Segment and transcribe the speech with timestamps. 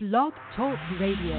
[0.00, 1.34] Blog Talk Radio.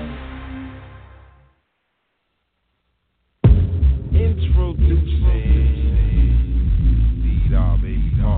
[4.11, 5.23] Introducing
[7.79, 8.35] baby the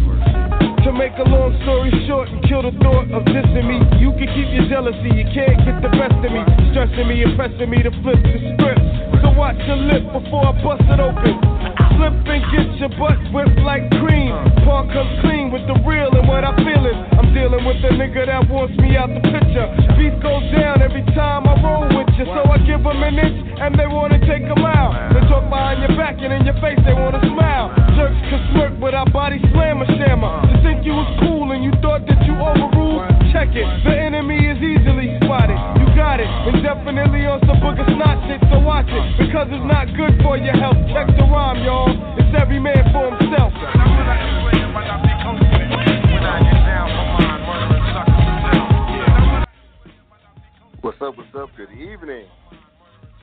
[0.00, 0.24] verse.
[0.80, 4.32] To make a long story short and kill the thought of dissing me, you can
[4.32, 6.40] keep your jealousy, you can't get the best of me.
[6.72, 8.80] Stressing me, impressing me to flip the script.
[9.20, 11.55] So watch your lip before I bust it open.
[11.96, 14.28] Slip and get your butt whipped like cream.
[14.68, 16.92] Paul comes clean with the real and what I feelin'.
[17.16, 19.64] I'm dealing with a nigga that wants me out the picture.
[19.96, 23.40] Beat goes down every time I roll with you, so I give them an inch
[23.60, 24.92] and they wanna take a mile.
[25.16, 27.72] They talk behind your back and in your face they wanna smile.
[27.96, 30.44] Jerks can smirk, but our body slam a shammer.
[30.52, 33.68] To think you was cool and you thought that you overruled, check it.
[33.84, 35.60] The enemy is easily spotted.
[35.76, 39.04] You got it, and definitely on some booger snot shit, so watch it.
[39.20, 40.80] Because it's not good for your health.
[40.88, 41.92] Check the rhyme, y'all.
[42.16, 43.52] It's every man for himself.
[50.80, 51.50] What's up, what's up?
[51.60, 52.24] Good evening.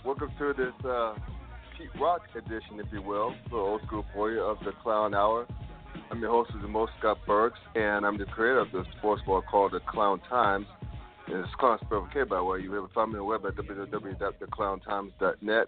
[0.06, 1.16] Welcome to this uh,
[1.76, 5.48] Pete Rock edition, if you will, the old school for you of the Clown Hour.
[6.12, 9.72] I'm your host, most Scott Burks, and I'm the creator of the sports bar called
[9.74, 10.68] the Clown Times.
[11.28, 12.60] And it's Clown spelled K, by the way.
[12.60, 15.68] You'll be able to find me on the web at www.theclowntimes.net.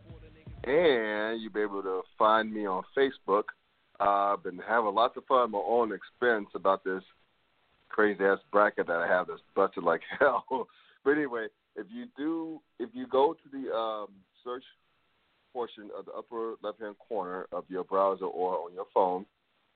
[0.64, 3.44] And you'll be able to find me on Facebook.
[4.00, 7.04] I've been having lots of fun my own expense about this
[7.90, 10.46] crazy ass bracket that I have that's busted like hell.
[11.04, 14.08] but anyway, if you do, if you go to the um,
[14.44, 14.64] search
[15.54, 19.26] portion of the upper left hand corner of your browser or on your phone,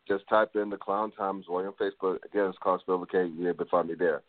[0.08, 2.18] just type in the Clown Times or on Facebook.
[2.26, 3.30] Again, it's called Spell K.
[3.38, 4.22] You'll be find me there.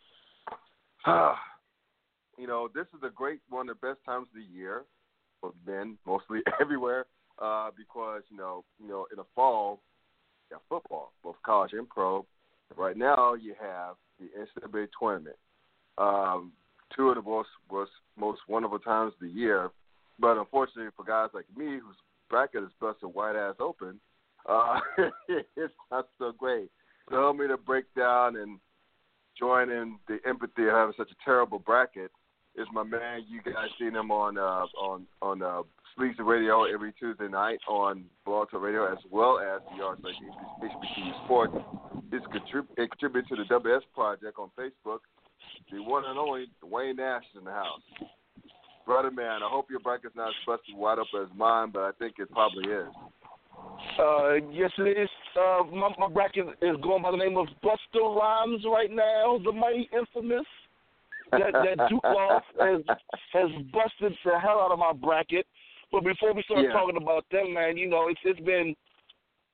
[2.37, 4.83] you know, this is a great one of the best times of the year
[5.39, 7.05] for men, mostly everywhere,
[7.41, 9.79] uh, because you know, you know, in the fall,
[10.49, 12.25] you have football, both college and pro.
[12.77, 15.35] Right now, you have the NCAA tournament.
[15.97, 16.53] Um,
[16.95, 19.69] two of the most most most wonderful times of the year,
[20.19, 21.95] but unfortunately for guys like me, whose
[22.29, 23.99] bracket is busted white ass open,
[24.51, 24.79] uh,
[25.55, 26.69] it's not so great.
[27.09, 28.59] So help me to break down and
[29.37, 32.11] join in the empathy of having such a terrible bracket
[32.55, 33.21] is my man.
[33.29, 35.61] You guys seen him on uh, on on uh,
[35.95, 40.15] Sleazy Radio every Tuesday night on Blog Talk Radio, as well as the Yards like
[40.61, 41.53] HBCU Sports.
[42.11, 44.99] He's contrib- he contributed to the WS Project on Facebook.
[45.71, 47.81] The one and only Dwayne Nash is in the house.
[48.85, 51.91] Brother man, I hope your bracket's not as busted wide up as mine, but I
[51.99, 52.87] think it probably is.
[53.99, 55.09] Uh, yes, it is.
[55.39, 59.51] Uh, my, my bracket is going by the name of Buster Rhymes right now, the
[59.51, 60.45] mighty infamous.
[61.31, 62.81] That that Duke Loft has
[63.33, 65.45] has busted the hell out of my bracket.
[65.91, 66.73] But before we start Yeah.
[66.73, 68.75] talking about them, man, you know it's it's been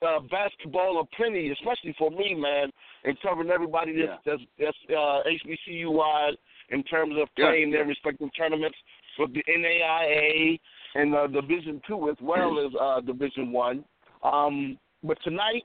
[0.02, 2.72] uh, basketball plenty, especially for me, man,
[3.04, 6.38] and covering everybody that's that's, that's uh, HBCU wide
[6.70, 7.50] in terms of Yeah.
[7.50, 8.78] playing their respective tournaments
[9.20, 10.60] with the NAIA
[10.96, 13.84] and uh, Division Two as well as uh, Division One.
[14.24, 15.64] Um, but tonight,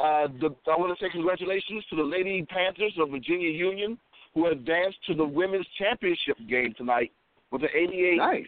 [0.00, 3.98] uh, the, I want to say congratulations to the Lady Panthers of Virginia Union
[4.34, 7.12] who advanced to the women's championship game tonight
[7.52, 7.68] with an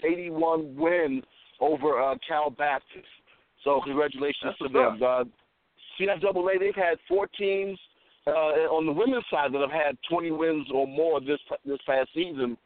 [0.05, 1.23] 88-81 win
[1.61, 3.07] over uh, Cal Baptist.
[3.63, 5.01] So congratulations That's to them.
[5.03, 5.25] Uh,
[5.99, 7.79] CIAA, they've had four teams
[8.27, 12.09] uh, on the women's side that have had 20 wins or more this this past
[12.13, 12.57] season.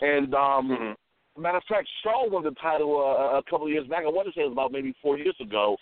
[0.00, 0.96] And um,
[1.38, 4.04] matter of fact, Shaw won the title uh, a couple of years back.
[4.04, 5.76] I want to say it was about maybe four years ago.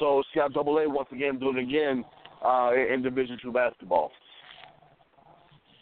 [0.00, 2.04] So CIAA once again doing it again
[2.44, 4.10] uh, in Division Two basketball.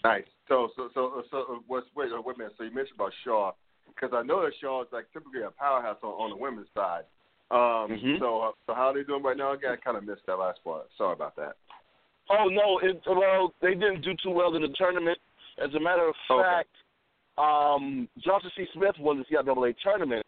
[0.04, 0.24] Nice.
[0.48, 2.54] So, so, so, so, what's wait, wait a minute.
[2.58, 3.52] So you mentioned about Shaw,
[3.86, 7.04] because I know that Shaw is like typically a powerhouse on, on the women's side.
[7.50, 8.18] Um, Mhm.
[8.18, 9.52] So, uh, so how are they doing right now?
[9.52, 10.86] Again, I kind of missed that last part.
[10.98, 11.56] Sorry about that.
[12.30, 12.78] Oh no!
[12.82, 15.18] It, well, they didn't do too well in the tournament.
[15.56, 16.42] As a matter of Okay.
[16.42, 16.68] fact,
[17.38, 18.66] um, Johnson C.
[18.74, 20.24] Smith won the CIAA tournament,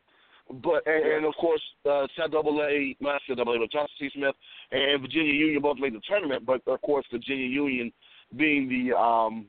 [0.63, 4.11] but and, and of course uh, CIAA, not CIAA, but Johnson C.
[4.15, 4.35] Smith
[4.73, 6.45] and Virginia Union both made the tournament.
[6.45, 7.93] But of course, Virginia Union
[8.37, 9.47] being the um,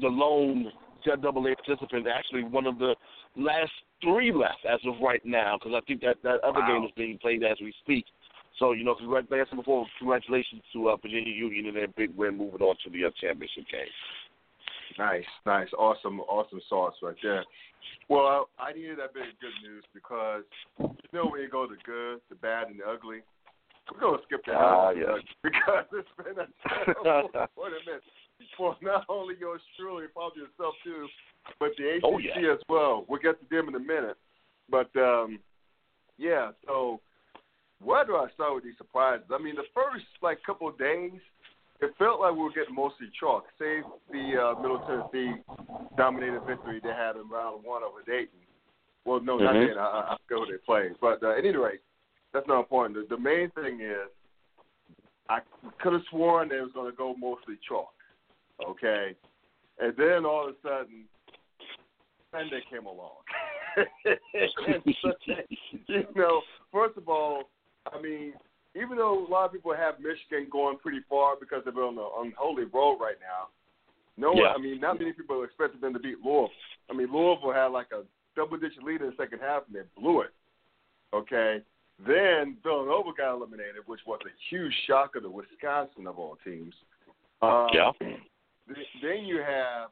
[0.00, 0.70] the lone
[1.06, 2.94] CIAA participant, actually one of the
[3.36, 6.78] last three left as of right now, because I think that that other Wow.
[6.78, 8.04] game is being played as we speak.
[8.58, 12.60] So, you know, congratulations before congratulations to uh, Virginia Union and their big win moving
[12.60, 13.90] on to the uh, championship game.
[14.98, 17.44] Nice, nice, awesome, awesome sauce right there.
[18.08, 20.44] Well, I needed that bit of good news because
[20.78, 23.20] you know when you go the good, the bad, and the ugly.
[23.92, 25.20] We're gonna skip that Ah, out yes.
[25.42, 28.02] because it's been a terrible tournament
[28.56, 31.06] for not only yours truly, probably yourself too,
[31.60, 32.52] but the ACC Oh, yeah.
[32.52, 33.04] as well.
[33.08, 34.16] We'll get to them in a minute,
[34.70, 35.38] but um,
[36.16, 36.52] yeah.
[36.66, 37.00] So
[37.82, 39.26] where do I start with these surprises?
[39.30, 41.12] I mean, the first like couple of days,
[41.84, 45.40] it felt like we were getting mostly chalk, save the uh, Middle Tennessee
[45.96, 48.38] dominated victory they had in round one over Dayton.
[49.04, 49.66] Well, no, not Mhm.
[49.66, 49.78] Dayton.
[49.78, 50.92] I, I forget who they played.
[51.00, 51.80] But uh, at any rate,
[52.32, 53.08] that's not important.
[53.08, 54.08] The, the main thing is,
[55.28, 55.40] I
[55.80, 57.92] could have sworn they was going to go mostly chalk.
[58.66, 59.14] Okay,
[59.80, 61.04] and then all of a sudden,
[62.30, 63.16] Sunday came along.
[65.02, 65.46] Sunday,
[65.88, 67.50] you know, first of all,
[67.92, 68.34] I mean,
[68.74, 72.08] even though a lot of people have Michigan going pretty far because they're on the
[72.20, 73.48] unholy road right now,
[74.16, 74.54] no one, Yeah.
[74.54, 76.50] I mean, not many people expected them to beat Louisville.
[76.90, 78.04] I mean, Louisville had like a
[78.36, 80.32] double digit lead in the second half and they blew it.
[81.12, 81.62] Okay.
[82.04, 86.74] Then Villanova got eliminated, which was a huge shocker to Wisconsin of all teams.
[87.42, 87.92] Um, Yeah.
[89.02, 89.90] Then you have,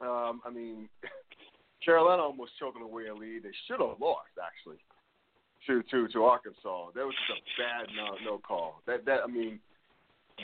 [0.00, 0.88] um, I mean,
[1.84, 3.42] Carolina almost choking away a lead.
[3.42, 4.78] They should have lost actually
[5.66, 6.90] to to to Arkansas.
[6.94, 8.80] That was just a bad no no call.
[8.86, 9.58] That that I mean,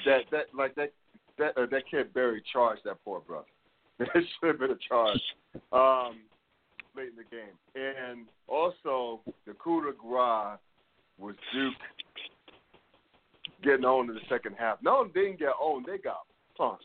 [0.04, 0.92] that that like that
[1.38, 3.46] that uh, that kid Barry charged that poor brother.
[4.00, 4.08] It
[4.40, 5.22] should have been a charge
[5.72, 6.20] um,
[6.96, 7.54] late in the game.
[7.76, 10.58] And also the coup de grace
[11.18, 11.74] was Duke
[13.62, 14.78] getting on in the second half.
[14.82, 15.84] No, they didn't get on.
[15.86, 16.26] They got
[16.58, 16.78] punked.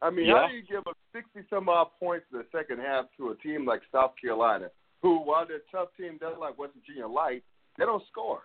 [0.00, 3.06] I mean, how do you give up 60 some odd points in the second half
[3.16, 4.68] to a team like South Carolina,
[5.02, 7.42] who, while they're a tough team, they're like West Virginia Light,
[7.76, 8.42] they don't score.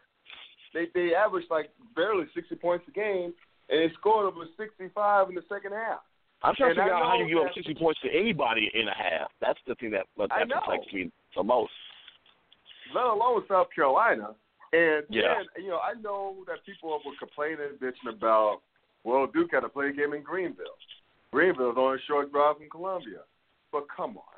[0.74, 3.34] They they average like barely 60 points a game,
[3.70, 6.02] and they scored over 65 in the second half.
[6.44, 8.70] I'm trying to And I figure out how you give up 60 points to anybody
[8.74, 9.32] in a half.
[9.42, 11.72] That's the thing that that perplexes me the most.
[12.94, 14.36] let alone South Carolina.
[14.74, 15.44] And Yeah.
[15.56, 18.62] then, you know, I know that people were complaining bitching about,
[19.04, 20.78] well, Duke had to play a game in Greenville.
[21.32, 23.22] Greenville's on a short drive from Columbia.
[23.72, 24.37] But come on.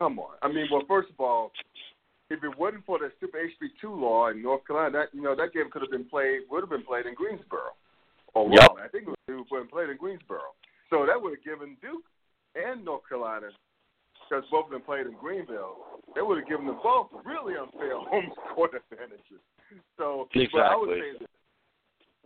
[0.00, 0.36] Come on.
[0.42, 1.52] I mean, well, first of all,
[2.30, 5.52] if it wasn't for the stupid HB2 law in North Carolina, that you know that
[5.52, 7.76] game could have been played, would have been played in Greensboro.
[8.32, 8.68] Or Yep.
[8.70, 8.82] Raleigh.
[8.82, 10.56] I think it would have been played in Greensboro.
[10.88, 12.04] So that would have given Duke
[12.56, 13.48] and North Carolina
[14.24, 17.98] because both of them played in Greenville, they would have given them both really unfair
[18.10, 19.42] home court advantages.
[19.98, 21.00] So, but I would Exactly.
[21.00, 21.28] say this.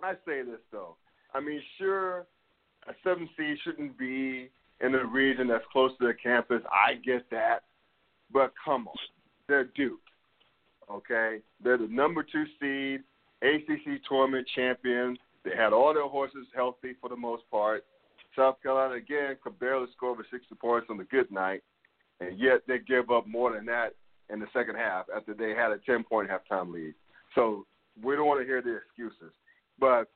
[0.02, 0.96] I say this though.
[1.34, 2.26] I mean, sure,
[2.86, 4.50] a seven seed shouldn't be
[4.84, 6.62] in a region that's close to the campus.
[6.70, 7.60] I get that,
[8.32, 8.94] but come on,
[9.48, 10.00] they're Duke.
[10.90, 13.02] Okay, they're the number two seed,
[13.42, 15.16] ACC tournament champion.
[15.44, 17.84] They had all their horses healthy for the most part.
[18.36, 21.62] South Carolina again could barely score over 60 points on the good night,
[22.20, 23.94] and yet they give up more than that
[24.30, 26.94] in the second half after they had a 10 point halftime lead.
[27.34, 27.66] So
[28.02, 29.32] we don't want to hear the excuses.
[29.78, 30.08] But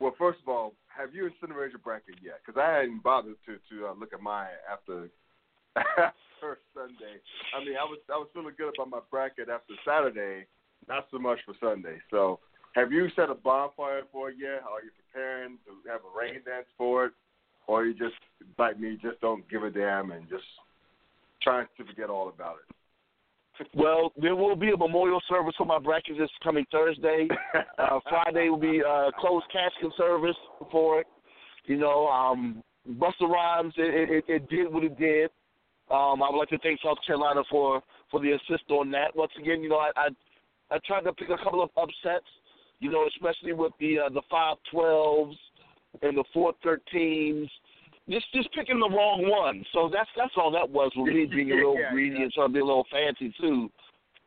[0.00, 2.40] well, first of all, have you incinerated your bracket yet?
[2.44, 5.08] Because I hadn't bothered to to uh, look at mine after
[5.76, 7.20] after Sunday.
[7.56, 10.46] I mean, I was I was feeling good about my bracket after Saturday,
[10.88, 11.98] not so much for Sunday.
[12.10, 12.40] So,
[12.74, 14.62] have you set a bonfire for it yet?
[14.68, 17.12] Are you preparing to have a rain dance for it,
[17.66, 18.16] or you just
[18.58, 20.44] like me, just don't give a damn and just
[21.42, 22.74] trying to forget all about it?
[23.74, 27.28] Well, there will be a memorial service for my bracket this coming Thursday.
[27.78, 30.36] Uh, Friday will be uh, closed casket service
[30.70, 31.06] for it.
[31.64, 35.30] You know, um, Buster Rhymes, it, it, it did what it did.
[35.90, 39.16] Um, I would like to thank South Carolina for for the assist on that.
[39.16, 40.08] Once again, you know, I I,
[40.70, 42.26] I tried to pick a couple of upsets.
[42.78, 45.36] You know, especially with the uh, the five twelves
[46.02, 47.48] and the four thirteens.
[48.08, 49.64] Just just picking the wrong one.
[49.72, 52.22] So that's that's all that was with me being a little Yeah, greedy yeah.
[52.24, 53.70] and trying to be a little fancy too.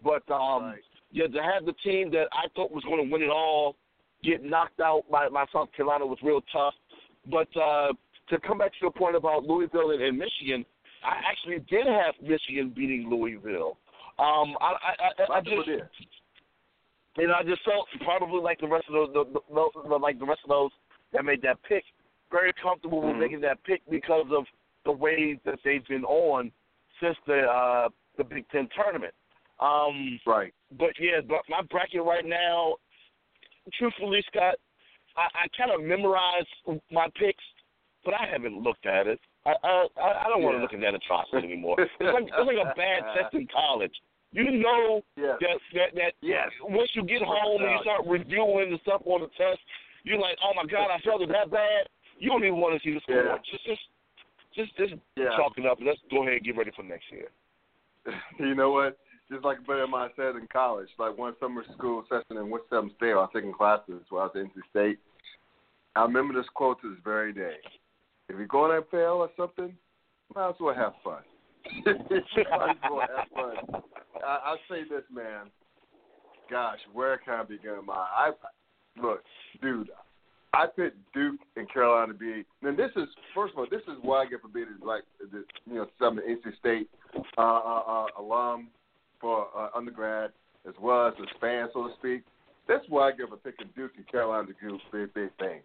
[0.04, 0.82] But um Right.
[1.12, 3.76] yeah, to have the team that I thought was going to win it all
[4.24, 6.74] get knocked out by, by South Carolina was real tough.
[7.30, 7.94] But uh,
[8.30, 10.66] to come back to your point about Louisville and, and Michigan,
[11.04, 13.78] I actually did have Michigan beating Louisville.
[14.18, 15.82] Um, I, I, I, I just did.
[17.18, 20.26] and I just felt probably like the rest of those, the, the, the, like the
[20.26, 20.72] rest of those
[21.14, 21.84] that made that pick,
[22.32, 23.20] very comfortable with Mhm.
[23.20, 24.48] making that pick because of
[24.84, 26.52] the way that they've been on
[27.00, 29.14] since the uh, the Big Ten tournament.
[29.60, 30.54] Um, Right.
[30.72, 32.76] but yeah, but my bracket right now,
[33.74, 34.56] truthfully, Scott,
[35.18, 36.48] I, I kind of memorized
[36.92, 37.44] my picks,
[38.04, 39.20] but I haven't looked at it.
[39.46, 40.62] I I, I don't want to Yeah.
[40.64, 41.76] look at that atrocity anymore.
[41.80, 43.96] It's like it's like a bad test in college.
[44.32, 45.38] You know Yeah.
[45.40, 46.52] that that that Yes.
[46.62, 49.60] once you get home and you start reviewing the stuff on the test,
[50.04, 51.88] you're like, oh my god, I felt it that bad.
[52.18, 53.24] You don't even want to see the score.
[53.24, 53.38] Yeah.
[53.52, 53.82] Just just
[54.56, 55.36] just just Yeah.
[55.36, 57.30] chalk it up and let's go ahead and get ready for next year.
[58.40, 58.98] you know what?
[59.32, 62.50] Just like a buddy of mine said in college, like one summer school session in
[62.50, 65.00] Winston State, I was taking classes while I was at NC State.
[65.96, 67.56] I remember this quote to this very day.
[68.30, 69.76] If you're going to fail or something,
[70.36, 71.22] might as well have fun.
[71.86, 73.82] might as well have fun.
[74.24, 75.48] I, I'll say this, man.
[76.50, 77.80] Gosh, where can I begin?
[77.86, 78.32] My, I
[79.02, 79.24] look,
[79.62, 79.90] dude.
[80.56, 82.46] I picked Duke and Carolina to be.
[82.64, 85.44] And this is first of all, this is why I get for being like the
[85.68, 86.90] you know some NC State
[87.38, 88.70] uh, uh, uh, alum
[89.20, 90.32] for uh, undergrad
[90.68, 92.24] as well as a fan, so to speak.
[92.68, 95.64] That's why I give a picking Duke and Carolina to do big big things.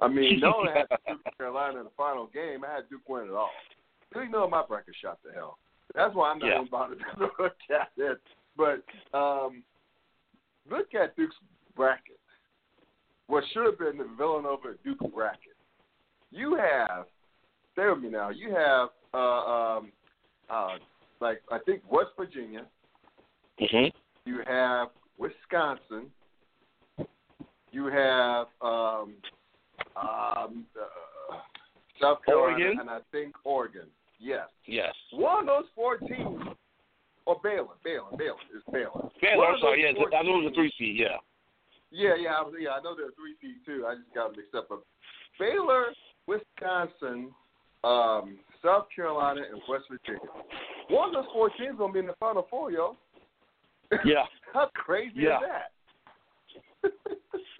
[0.00, 2.64] I mean, no one had Duke and Carolina in the final game.
[2.64, 3.50] I had Duke win it all.
[4.14, 5.58] You know my bracket shot to hell.
[5.94, 6.54] That's why I'm not Yeah.
[6.56, 8.20] even bothered to look at it.
[8.56, 8.84] But
[9.16, 9.62] um,
[10.70, 11.34] look at Duke's
[11.76, 12.19] bracket.
[13.30, 15.54] What should have been the Villanova Duke bracket.
[16.32, 17.06] You have,
[17.72, 18.30] stay with me now.
[18.30, 19.92] You have, uh, um,
[20.50, 20.78] uh,
[21.20, 22.66] like I think West Virginia.
[23.60, 23.86] hmm
[24.24, 26.10] You have Wisconsin.
[27.70, 29.14] You have um,
[29.96, 31.36] um, uh,
[32.00, 32.80] South Carolina, Oregon?
[32.80, 33.86] and I think Oregon.
[34.18, 34.48] Yes.
[34.66, 34.92] Yes.
[35.12, 36.42] One of those four teams,
[37.26, 39.08] or Baylor, Baylor, Baylor is Baylor.
[39.22, 39.82] Baylor, I'm sorry.
[39.82, 40.96] those Yeah, four I knew it was a three seed.
[40.98, 41.18] Yeah.
[41.90, 42.70] Yeah, yeah, I was, yeah.
[42.70, 43.84] I know they're three seed too.
[43.86, 44.68] I just got mixed up.
[44.68, 44.82] But
[45.38, 45.86] Baylor,
[46.26, 47.32] Wisconsin,
[47.82, 50.28] um, South Carolina, and West Virginia.
[50.88, 52.96] One of those four teams gonna be in the Final Four, yo.
[54.04, 54.24] Yeah.
[54.54, 55.38] How crazy Yeah.
[55.38, 56.92] is that?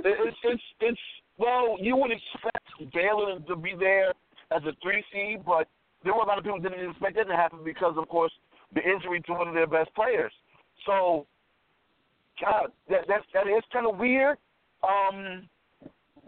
[0.04, 1.00] It's it's it's
[1.38, 4.10] well, you would expect Baylor to be there
[4.50, 5.68] as a three seed, but
[6.04, 8.32] there were a lot of people didn't expect that to happen because, of course,
[8.74, 10.32] the injury to one of their best players.
[10.86, 11.26] So,
[12.40, 14.38] God, that that that is kind of weird.
[14.82, 15.48] Um,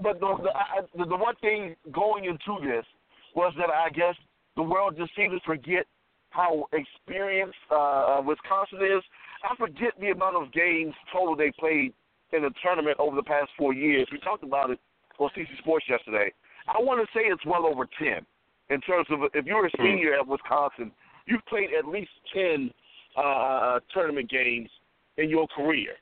[0.02, 2.84] but the the, I, the the one thing going into this
[3.34, 4.14] was that I guess
[4.56, 5.86] the world just seemed to forget
[6.30, 7.74] how experienced uh,
[8.18, 9.02] uh, Wisconsin is.
[9.44, 11.92] I forget the amount of games total they played
[12.32, 14.06] in the tournament over the past four years.
[14.10, 14.78] We talked about it
[15.18, 16.32] on CC Sports yesterday.
[16.68, 18.24] I want to say it's well over ten
[18.70, 20.92] in terms of if you're a senior at Wisconsin,
[21.26, 22.70] you've played at least ten
[23.16, 24.70] uh, tournament games
[25.16, 25.94] in your career,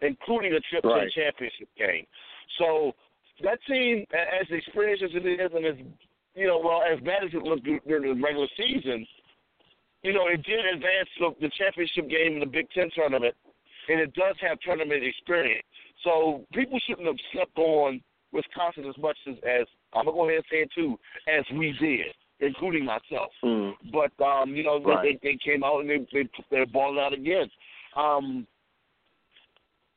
[0.00, 1.08] including a trip to Right.
[1.08, 2.06] a championship game.
[2.58, 2.94] So
[3.42, 5.76] that team, as experienced as it is, and as
[6.34, 9.06] you know, well as bad as it looked during the regular season,
[10.02, 13.34] you know, it did advance the, the championship game in the Big Ten tournament,
[13.88, 15.64] and it does have tournament experience.
[16.04, 18.00] So people shouldn't have slept on
[18.32, 21.72] Wisconsin as much as, as I'm gonna go ahead and say it too, as we
[21.80, 23.32] did, including myself.
[23.42, 23.72] Mm.
[23.90, 25.18] But um, you know, Right.
[25.22, 27.50] they, they came out and they they they're balling out again.
[27.96, 28.46] Um,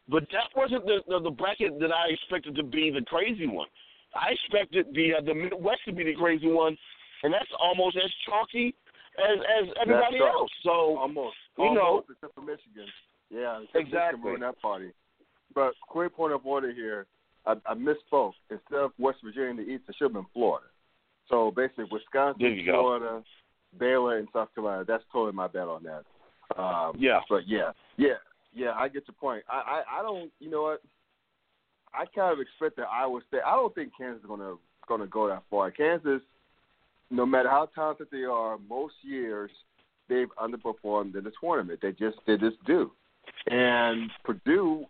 [0.10, 3.68] but that wasn't the, the the bracket that I expected to be the crazy one.
[4.16, 6.78] I expected the uh, the Midwest to be the crazy one,
[7.24, 8.74] and that's almost as chalky
[9.18, 10.52] as as everybody That's else.
[10.64, 11.36] So Almost.
[11.58, 12.88] You know- Almost, except for Michigan.
[13.30, 14.20] Yeah, Exactly.
[14.20, 14.92] Michigan that party.
[15.54, 17.06] But quick point of order here.
[17.46, 18.34] I, I misspoke.
[18.50, 20.66] Instead of West Virginia in the East, it should have been Florida.
[21.30, 22.82] So basically, Wisconsin, There you go.
[22.82, 23.24] Florida,
[23.80, 24.84] Baylor, and South Carolina.
[24.88, 26.04] That's totally my bet on that.
[26.60, 28.18] Um, yeah, But yeah, yeah,
[28.54, 28.74] yeah.
[28.76, 29.44] I get your point.
[29.50, 30.32] I, I, I don't.
[30.40, 30.82] You know what?
[31.94, 33.42] I kind of expect that Iowa State.
[33.46, 34.56] I don't think Kansas is gonna
[34.88, 35.72] gonna go that far.
[35.72, 36.22] Kansas,
[37.10, 39.52] no matter how talented they are, most years
[40.08, 41.80] they've underperformed in the tournament.
[41.82, 42.92] They just they just do.
[43.48, 44.86] And Purdue,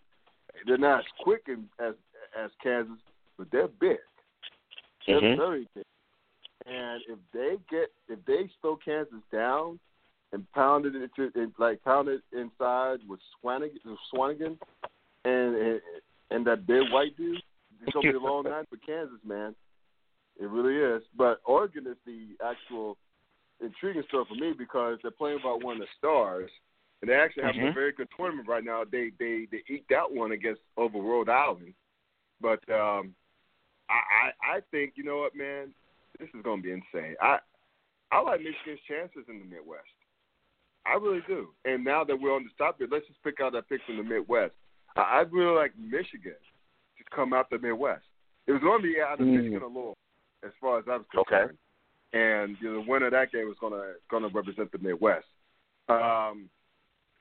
[0.65, 1.47] they're not as quick
[1.79, 1.93] as
[2.37, 2.97] as Kansas,
[3.37, 3.99] but they're big.
[5.07, 5.37] They're Mhm.
[5.37, 5.85] very big.
[6.65, 9.79] And if they get if they slow Kansas down
[10.31, 14.57] and pound it into and like pound it inside with Swanigan, with Swanigan
[15.25, 15.81] and, and
[16.31, 17.41] and that big white dude,
[17.81, 19.55] it's gonna be a long night for Kansas, man.
[20.39, 21.03] It really is.
[21.17, 22.97] But Oregon is the actual
[23.61, 26.49] intriguing story for me because they're playing about one of the stars,
[27.01, 27.73] and they actually have a Mhm.
[27.73, 28.83] very good tournament right now.
[28.83, 31.73] They they they eked out one against over Rhode Island,
[32.39, 33.15] but um,
[33.89, 35.73] I, I I think you know what, man,
[36.19, 37.15] this is gonna be insane.
[37.19, 37.39] I
[38.11, 39.87] I like Michigan's chances in the Midwest.
[40.89, 41.49] I really do.
[41.65, 44.03] And now that we're on the topic, let's just pick out that pick from the
[44.03, 44.53] Midwest.
[44.95, 46.33] I, I really like Michigan
[46.97, 48.03] to come out the Midwest.
[48.47, 49.35] It was going to be out of Mm.
[49.35, 49.97] Michigan or Louisville,
[50.43, 51.29] as far as I was Okay.
[51.29, 51.57] concerned.
[52.11, 54.79] And you know, the winner of that game was going to going to represent the
[54.79, 55.27] Midwest.
[55.89, 56.49] Um,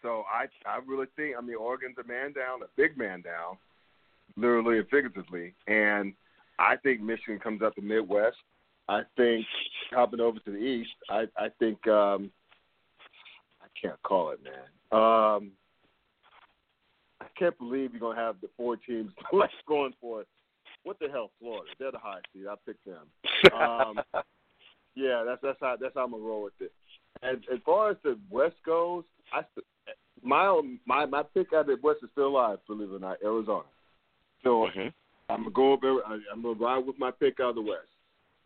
[0.02, 3.58] so I I really think I mean Oregon's a man down, a big man down,
[4.36, 6.14] literally and figuratively, and
[6.58, 8.36] I think Michigan comes out the Midwest.
[8.88, 9.44] I think
[9.90, 12.30] hopping over to the East, I I think um,
[13.80, 14.54] can't call it, man.
[14.90, 15.52] Um,
[17.20, 20.28] I can't believe you're gonna have the four teams left going for it.
[20.84, 21.70] What the hell, Florida?
[21.78, 22.46] They're the high seed.
[22.48, 23.06] I picked them.
[23.52, 24.00] Um,
[24.94, 26.72] yeah, that's that's how that's how I'm gonna roll with it.
[27.22, 29.42] And as far as the West goes, I
[30.22, 32.58] my my my pick out of the West is still alive.
[32.66, 33.64] Believe it or not, Arizona.
[34.44, 34.92] So Mhm.
[35.28, 36.04] I'm gonna go over.
[36.06, 37.88] I- I'm gonna ride with my pick out of the West.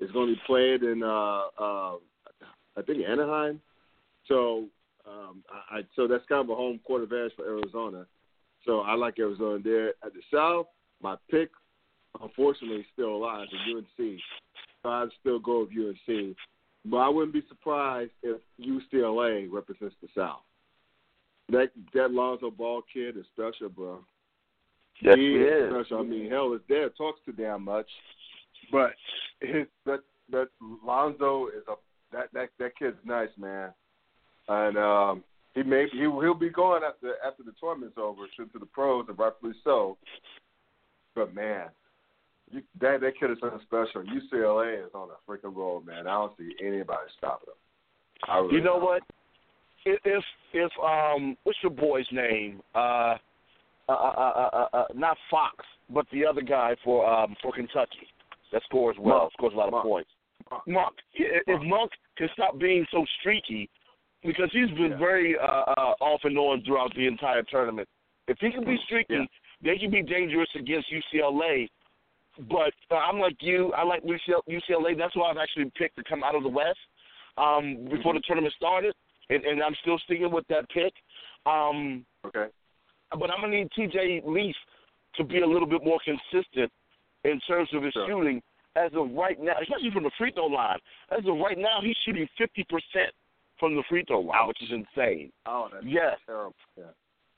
[0.01, 1.97] It's gonna be played in uh, uh,
[2.77, 3.61] I think Anaheim.
[4.27, 4.69] So
[5.07, 8.07] um, I, I so that's kind of a home court advantage for Arizona.
[8.65, 9.89] So I like Arizona there.
[10.05, 10.67] At the South,
[11.03, 11.51] my pick
[12.21, 14.21] unfortunately is still alive at UNC.
[14.83, 16.37] So I'd still go with UNC.
[16.85, 20.43] But I wouldn't be surprised if UCLA represents the South.
[21.49, 24.01] That that Lonzo Ball kid is special, bro.
[25.01, 25.71] Yes, he he is is.
[25.71, 26.01] special.
[26.01, 27.89] I mean, hell, his dad talks too damn much,
[28.71, 28.93] but
[29.41, 30.49] his that that
[30.85, 31.75] Lonzo is a
[32.13, 33.71] that that that kid's nice, man,
[34.49, 38.59] and um, he may he he'll be going after after the tournament's over to to
[38.59, 39.97] the pros, and rightfully so.
[41.15, 41.67] But man,
[42.51, 44.03] you, that that kid is something special.
[44.03, 46.07] UCLA is on a freaking roll, man.
[46.07, 48.29] I don't see anybody stopping him.
[48.29, 48.85] I really You know don't.
[48.85, 49.03] what?
[49.85, 50.23] If
[50.53, 52.61] if, um, what's your boy's name?
[52.75, 53.17] Uh,
[53.89, 55.57] uh, uh, uh, uh, uh, not Fox,
[55.91, 58.07] but the other guy for um for Kentucky
[58.53, 59.33] that scores well, Monk.
[59.33, 59.85] scores a lot of Monk.
[59.85, 60.11] points.
[60.51, 60.63] Monk.
[60.69, 60.95] Monk.
[61.15, 61.61] If.
[61.63, 63.69] Monk can stop being so streaky,
[64.25, 64.97] because he's been Yeah.
[64.99, 65.45] very uh,
[65.77, 67.89] uh, off and on throughout the entire tournament.
[68.29, 69.25] If he can be streaky, Yeah.
[69.61, 71.69] they can be dangerous against UCLA.
[72.49, 73.73] But uh, I'm like you.
[73.75, 74.97] I like UCLA.
[74.97, 76.79] That's why I've actually picked to come out of the West
[77.37, 78.95] um, before the tournament started,
[79.29, 80.93] and, and I'm still sticking with that pick.
[81.47, 82.47] Um, Okay.
[83.19, 84.57] but I'm gonna need TJ Leaf
[85.17, 86.71] to be a little bit more consistent
[87.25, 88.07] in terms of his Sure.
[88.07, 88.43] shooting.
[88.77, 90.79] As of right now, especially from the free throw line,
[91.11, 93.13] as of right now, he's shooting 50 percent
[93.63, 95.31] from the free throw line, which is insane.
[95.47, 96.55] Oh, that's Yes, terrible.
[96.77, 96.85] Yeah.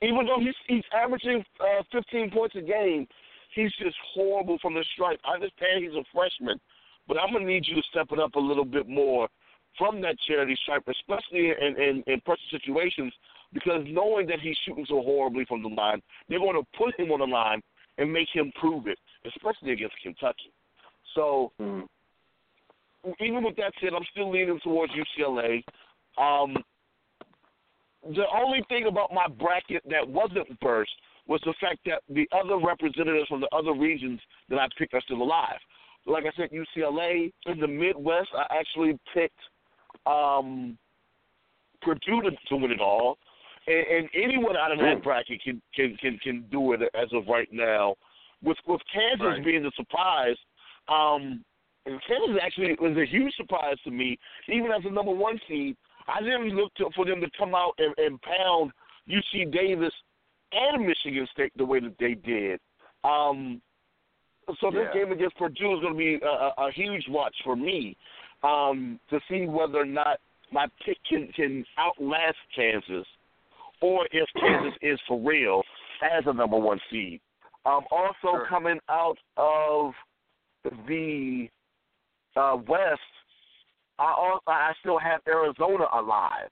[0.00, 3.06] even though he's he's averaging uh, 15 points a game,
[3.54, 5.20] he's just horrible from the stripe.
[5.24, 6.58] I understand he's a freshman,
[7.06, 9.28] but I'm gonna need you to step it up a little bit more
[9.76, 13.12] from that charity stripe, especially in in, in pressure situations,
[13.52, 17.12] because knowing that he's shooting so horribly from the line, they're going to put him
[17.12, 17.60] on the line
[17.98, 20.50] and make him prove it, especially against Kentucky.
[21.14, 21.86] So Mm.
[23.20, 25.62] even with that said, I'm still leaning towards UCLA.
[26.18, 26.56] Um,
[28.02, 30.92] the only thing about my bracket that wasn't burst
[31.26, 35.00] was the fact that the other representatives from the other regions that I picked are
[35.00, 35.58] still alive.
[36.06, 39.38] Like I said, UCLA in the Midwest, I actually picked
[40.06, 40.76] um,
[41.80, 43.16] Purdue to, to win it all,
[43.66, 47.26] and, and anyone out of that bracket can can can can do it as of
[47.26, 47.94] right now.
[48.42, 49.44] With with Kansas Right.
[49.44, 50.36] being the surprise,
[50.88, 51.42] um,
[51.86, 55.76] and Kansas actually was a huge surprise to me, even as a number one seed.
[56.08, 58.72] I didn't look to, for them to come out and, and pound
[59.08, 59.92] UC Davis
[60.52, 62.60] and Michigan State the way that they did.
[63.02, 63.60] Um,
[64.60, 65.04] so this Yeah.
[65.04, 67.96] game against Purdue is going to be a, a, huge watch for me
[68.42, 70.20] um, to see whether or not
[70.52, 73.06] my pick can, can outlast Kansas,
[73.80, 75.62] or if Kansas is for real
[76.02, 77.20] as a number one seed.
[77.66, 78.46] Um, also Sure.
[78.46, 79.94] coming out of
[80.86, 81.48] the
[82.36, 83.00] uh, West,
[83.98, 86.48] I also, I still have Arizona alive.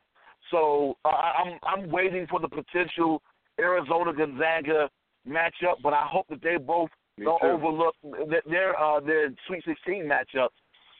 [0.50, 3.22] So uh, I'm I'm waiting for the potential
[3.58, 4.88] Arizona Gonzaga
[5.28, 7.46] matchup, but I hope that they both Me don't too.
[7.48, 10.48] overlook th- their uh, their Sweet 16 matchup,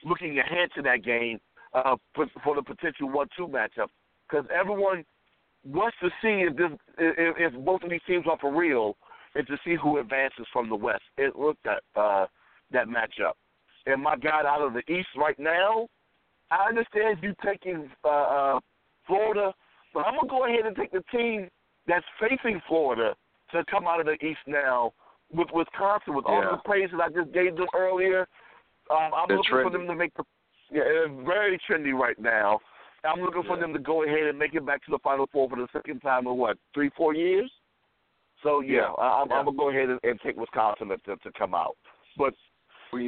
[0.05, 1.39] looking ahead to that game
[1.73, 3.87] uh, for, for the potential one-two matchup,
[4.29, 5.03] because everyone
[5.65, 8.95] wants to see if this if, if both of these teams are for real,
[9.35, 11.03] and to see who advances from the West.
[11.17, 12.25] It looked at uh,
[12.71, 13.33] that matchup,
[13.85, 15.87] and my guy out of the East right now,
[16.53, 18.59] I understand you taking uh, uh,
[19.07, 19.53] Florida,
[19.93, 21.49] but I'm gonna go ahead and take the team
[21.87, 23.15] that's facing Florida
[23.51, 24.93] to come out of the East now
[25.33, 28.27] with Wisconsin, with all the praise that I just gave them earlier.
[28.91, 30.23] Um, I'm They're looking for them to make the
[30.71, 32.59] yeah, very trendy right now.
[33.03, 33.61] I'm looking for Yeah.
[33.61, 36.01] them to go ahead and make it back to the Final Four for the second
[36.01, 37.51] time in what three, four years.
[38.43, 38.91] So yeah, Yeah.
[38.97, 39.37] I, I'm, Yeah.
[39.37, 41.77] I'm gonna go ahead and, and take Wisconsin to, to, to come out.
[42.17, 42.33] But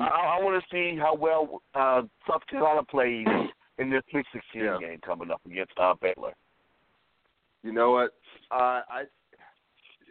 [0.02, 3.26] I, I want to see how well uh, South Carolina plays
[3.78, 4.78] in this Sweet 16 Yeah.
[4.80, 6.34] game coming up against uh, Baylor.
[7.63, 8.13] you know what?
[8.52, 9.04] Uh, I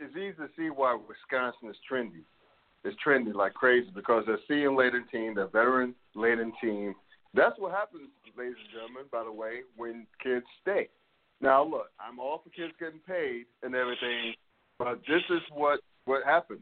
[0.00, 2.22] it's easy to see why Wisconsin is trendy.
[2.84, 6.94] It's trendy like crazy because they're seeing laden team, they're veteran laden team.
[7.32, 9.04] That's what happens, ladies and gentlemen.
[9.10, 10.88] By the way, when kids stay.
[11.40, 14.34] Now, look, I'm all for kids getting paid and everything,
[14.78, 16.60] but this is what what happens.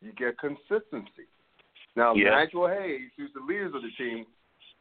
[0.00, 1.26] You get consistency.
[1.96, 2.30] Now, Yeah.
[2.30, 4.26] Nigel Hayes, who's the leaders of the team,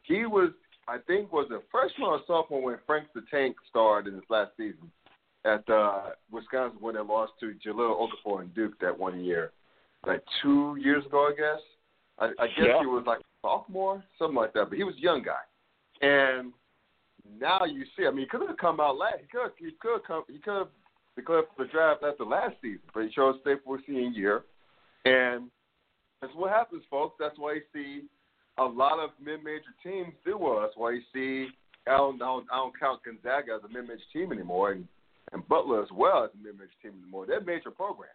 [0.04, 0.52] he was,
[0.88, 4.52] I think, was a freshman or sophomore when Frank the Tank starred in his last
[4.58, 4.92] season
[5.46, 9.52] at uh, Wisconsin when they lost to Jahlil Okafor and Duke that one year,
[10.06, 11.62] like two years ago, I guess.
[12.20, 12.80] I, I guess Yeah.
[12.82, 14.70] he was like a sophomore, something like that.
[14.70, 15.44] But he was a young guy,
[16.02, 16.54] and
[17.40, 18.06] now you see.
[18.06, 19.18] I mean, he could have come out last.
[19.22, 19.52] He could.
[19.58, 20.24] He could come.
[20.28, 20.68] He could have
[21.16, 24.10] declared for the draft after last season, but he chose to stay for a senior
[24.10, 24.44] year,
[25.06, 25.50] and
[26.22, 27.16] that's what happens, folks.
[27.20, 28.08] That's why you see
[28.58, 30.62] a lot of mid-major teams do well.
[30.62, 31.52] That's why you see.
[31.88, 34.88] I don't, I don't, I don't count Gonzaga as a mid-major team anymore, and
[35.34, 37.26] and Butler as well as a mid-major team anymore.
[37.28, 38.14] They're major programs.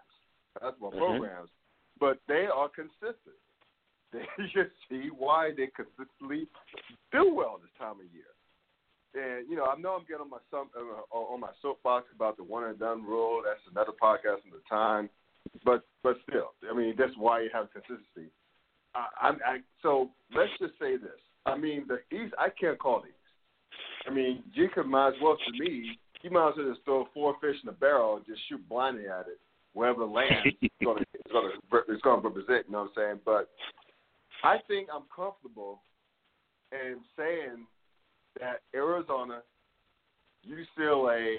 [0.60, 0.98] That's what Mhm.
[0.98, 1.50] programs,
[1.98, 3.38] but they are consistent.
[4.12, 6.48] then you see why they consistently
[7.12, 8.26] do well this time of year.
[9.14, 12.36] And you know, I know I'm getting on my some, uh, on my soapbox about
[12.36, 13.42] the one and done rule.
[13.44, 15.08] That's another podcast in the time,
[15.64, 18.30] but but still, I mean, that's why you have consistency.
[18.94, 21.20] I, I'm I so let's just say this.
[21.46, 22.34] I mean, the East.
[22.38, 23.16] I can't call the East.
[24.06, 25.98] I mean, Jacob might as well to me.
[26.22, 29.08] He might as well just throw four fish in a barrel and just shoot blindly
[29.08, 29.40] at it
[29.72, 30.56] wherever it lands.
[30.60, 31.50] it's gonna it's gonna
[32.02, 32.66] gonna represent.
[32.66, 33.20] You know what I'm saying?
[33.24, 33.48] But
[34.44, 35.80] I think I'm comfortable
[36.72, 37.66] in saying
[38.38, 39.42] that Arizona,
[40.48, 41.36] UCLA,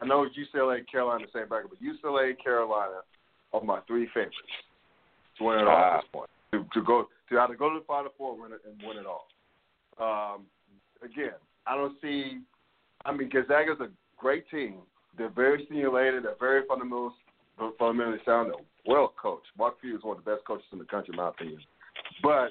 [0.00, 3.00] I know UCLA, Carolina, same bracket, but UCLA, Carolina
[3.54, 4.36] are my three favorites
[5.38, 6.30] to win it all at this point.
[6.52, 9.06] To, to go to either go to the Final Four win it, and win it
[9.06, 9.26] all.
[9.98, 10.42] Um,
[11.02, 11.34] again,
[11.66, 12.40] I don't see.
[13.04, 13.88] I mean, Gonzaga's a
[14.18, 14.76] great team.
[15.16, 16.24] They're very stimulated.
[16.24, 17.14] They're very fundamental,
[17.78, 18.50] fundamentally sound.
[18.50, 19.46] They're well coached.
[19.56, 21.60] Mark Few is one of the best coaches in the country, in my opinion.
[22.22, 22.50] But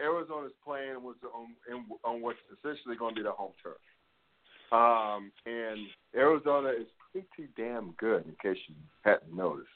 [0.00, 3.76] Arizona's playing was on in, on what's essentially going to be the home turf.
[4.70, 5.80] Um, and
[6.14, 9.68] Arizona is pretty damn good, in case you hadn't noticed.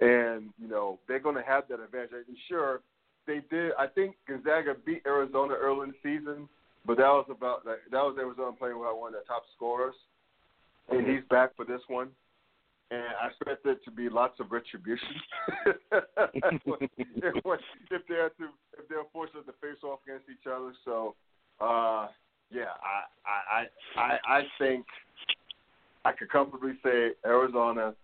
[0.00, 2.26] And you know they're going to have that advantage.
[2.28, 2.80] And sure,
[3.26, 3.72] they did.
[3.78, 6.48] I think Gonzaga beat Arizona early in the season,
[6.86, 9.94] but that was about that was Arizona playing with one of their top scorers,
[10.90, 12.10] and he's back for this one
[12.90, 15.06] and I expect there to be lots of retribution
[15.66, 15.74] if
[18.08, 18.44] they're to
[18.78, 20.72] if they're forced to face off against each other.
[20.84, 21.14] So,
[21.60, 22.08] uh,
[22.50, 24.86] yeah, I I I I think
[26.18, 27.94] could comfortably say Arizona,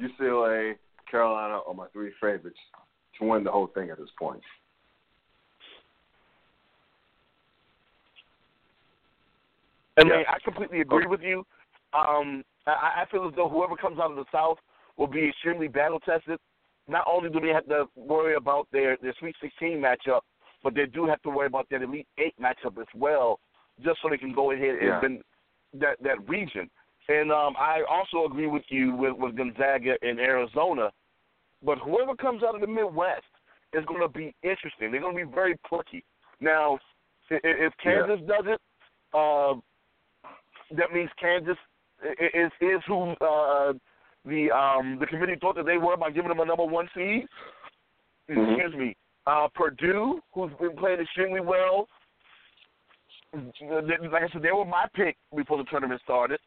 [0.00, 0.74] UCLA,
[1.10, 2.58] Carolina are my three favorites
[3.18, 4.42] to win the whole thing at this point.
[9.98, 11.44] I mean, I completely agree with you.
[11.92, 14.56] Um, I, I feel as though whoever comes out of the South
[14.96, 16.38] will be extremely battle tested.
[16.88, 20.20] Not only do they have to worry about their their Sweet 16 matchup,
[20.64, 23.38] but they do have to worry about their Elite Eight matchup as well,
[23.84, 25.00] just so they can go ahead and Yeah.
[25.00, 25.22] win
[25.74, 26.70] that that region.
[27.08, 30.90] And um, I also agree with you with, with Gonzaga in Arizona,
[31.64, 33.24] but whoever comes out of the Midwest
[33.72, 34.92] is going to be interesting.
[34.92, 36.04] They're going to be very plucky.
[36.40, 36.78] Now,
[37.30, 38.60] if Kansas does it,
[39.14, 39.54] uh,
[40.76, 41.56] that means Kansas
[42.34, 43.72] is is who uh,
[44.24, 47.26] the um, the committee thought that they were by giving them a number one seed.
[48.30, 48.56] Mhm.
[48.56, 48.96] Excuse me.
[49.26, 51.88] Uh, Purdue, who's been playing extremely well.
[53.32, 56.38] Like I said, they were my pick before the tournament started,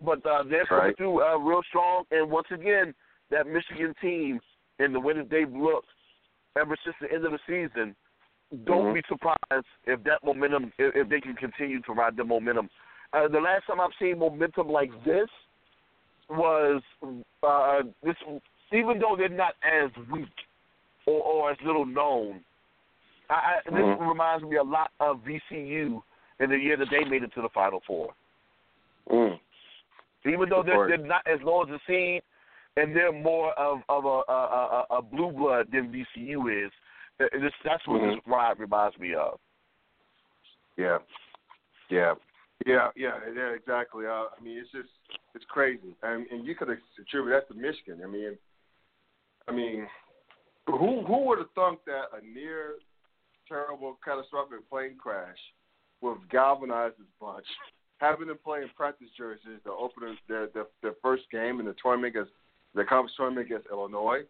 [0.00, 0.96] but uh, they're coming Right.
[0.96, 2.04] through uh, real strong.
[2.10, 2.94] And once again,
[3.30, 4.40] that Michigan team
[4.78, 5.88] and the way that they've looked
[6.56, 7.94] ever since the end of the season,
[8.64, 8.94] don't Mhm.
[8.94, 12.68] be surprised if that momentum, if, if they can continue to ride the momentum.
[13.12, 15.28] Uh, the last time I've seen momentum like this
[16.28, 16.82] was
[17.42, 18.16] uh, this,
[18.72, 20.28] even though they're not as weak
[21.06, 22.44] or, or as little known.
[23.28, 23.34] I,
[23.66, 24.08] I, this Mhm.
[24.08, 26.02] reminds me a lot of VCU
[26.40, 28.14] in the year that they made it to the Final Four.
[29.08, 29.38] Mm.
[30.26, 32.20] Even though they're, they're not as low as a scene,
[32.76, 36.72] and they're more of of a a, a, a blue blood than VCU is.
[37.18, 38.14] This, that's what Mhm.
[38.14, 39.38] this ride reminds me of.
[40.76, 40.98] Yeah,
[41.90, 42.14] yeah,
[42.64, 43.50] yeah, yeah, yeah.
[43.50, 44.06] Exactly.
[44.06, 44.88] Uh, I mean, it's just
[45.34, 48.00] it's crazy, and, and you could attribute that to Michigan.
[48.02, 48.38] I mean,
[49.48, 49.86] I mean,
[50.66, 52.76] who who would have thunk that a near
[53.48, 55.36] terrible, catastrophic plane crash
[56.00, 57.46] would have galvanized this bunch,
[58.00, 61.74] having them play in practice jerseys, the opener, their their, their first game in the
[61.82, 62.32] tournament against
[62.74, 64.22] the conference tournament against Illinois,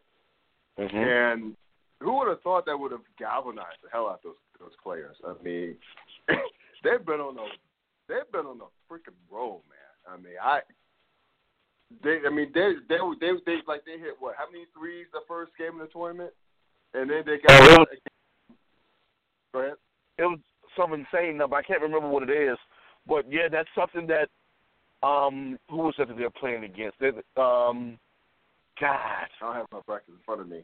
[0.78, 0.96] Mm-hmm.
[0.96, 1.56] and
[2.00, 5.16] who would have thought that would have galvanized the hell out of those those players?
[5.26, 5.76] I mean,
[6.84, 7.46] they've been on a
[8.08, 10.14] they've been on a freaking roll, man.
[10.14, 10.60] I mean, I
[12.02, 14.36] they I mean they they they they like they hit what?
[14.38, 16.32] How many threes the first game in the tournament?
[16.94, 18.02] And then they got it
[19.52, 19.74] Go ahead.
[20.18, 20.38] it was
[20.78, 21.56] some insane number.
[21.56, 22.56] I can't remember what it is,
[23.10, 24.28] but yeah, that's something that
[25.06, 26.96] um who was that that they're playing against?
[27.00, 27.98] They, um,
[28.80, 30.62] God, I don't have my bracket in front of me.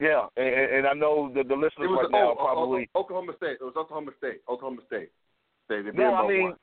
[0.00, 3.32] yeah, and, and I know that the listeners right now oh, oh, probably oh, Oklahoma
[3.36, 3.58] State.
[3.60, 4.40] It was Oklahoma State.
[4.48, 5.10] Oklahoma State.
[5.68, 6.54] They they no, I mean one.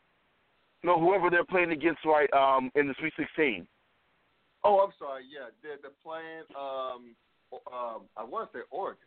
[0.84, 3.68] no whoever they're playing against right um in the Sweet Sixteen.
[4.64, 5.24] Oh, I'm sorry.
[5.30, 6.44] Yeah, they're, they're playing.
[6.56, 7.16] Um,
[7.72, 9.04] um, I want to say Oregon.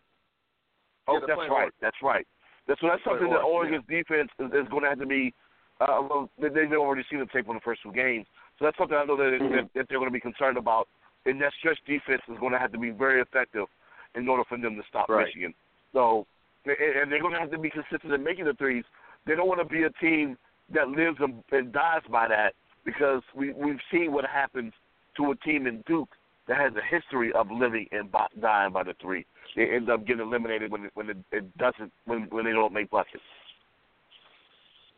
[1.08, 1.50] Oh, Yeah, they're that's right.
[1.50, 1.72] Oregon.
[1.80, 2.26] That's right.
[2.68, 5.34] That's so that's something that Oregon, Oregon's defense is, is going to have to be.
[5.80, 8.26] Uh, well, they, they've already seen the tape on the first two games,
[8.58, 9.50] so that's something I know that, Mhm.
[9.50, 10.88] that, that they're going to be concerned about.
[11.26, 13.66] And that stretch defense is going to have to be very effective
[14.14, 15.26] in order for them to stop Right.
[15.26, 15.54] Michigan.
[15.92, 16.26] So,
[16.64, 18.84] and, and they're going to have to be consistent in making the threes.
[19.26, 20.36] They don't want to be a team
[20.74, 24.72] that lives and, and dies by that because we we've seen what happens
[25.16, 26.08] to a team in Duke
[26.48, 29.26] that has a history of living and by, dying by the three.
[29.56, 32.72] they end up getting eliminated when it, when it, it doesn't when when they don't
[32.72, 33.22] make buckets.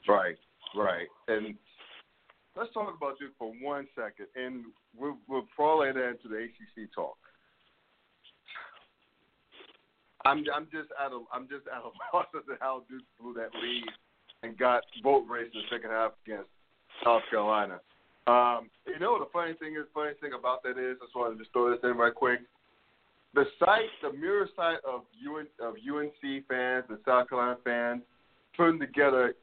[0.08, 0.36] Right,
[0.76, 1.08] right.
[1.28, 1.54] And
[2.56, 4.64] let's talk about this for one second, and
[4.96, 7.16] we'll, we'll parlay that into the ACC talk.
[10.24, 13.50] I'm I'm just out of I'm just out of loss to how Duke blew that
[13.61, 13.85] lead
[14.42, 16.48] and got boat race in the second half against
[17.04, 17.80] South Carolina.
[18.26, 21.35] Um, you know the funny thing is, funny thing about that is, I just want
[21.35, 22.40] to just throw this in right quick.
[23.35, 28.02] The site, the mirror site of UN, of UNC fans and South Carolina fans,
[28.56, 29.35] putting together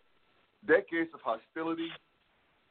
[0.68, 1.90] decades of hostility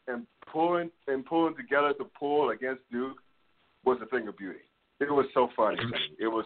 [0.07, 3.18] and pulling and pulling together to pull against Duke
[3.85, 4.64] was a thing of beauty.
[5.01, 5.79] It was so funny.
[6.18, 6.44] It was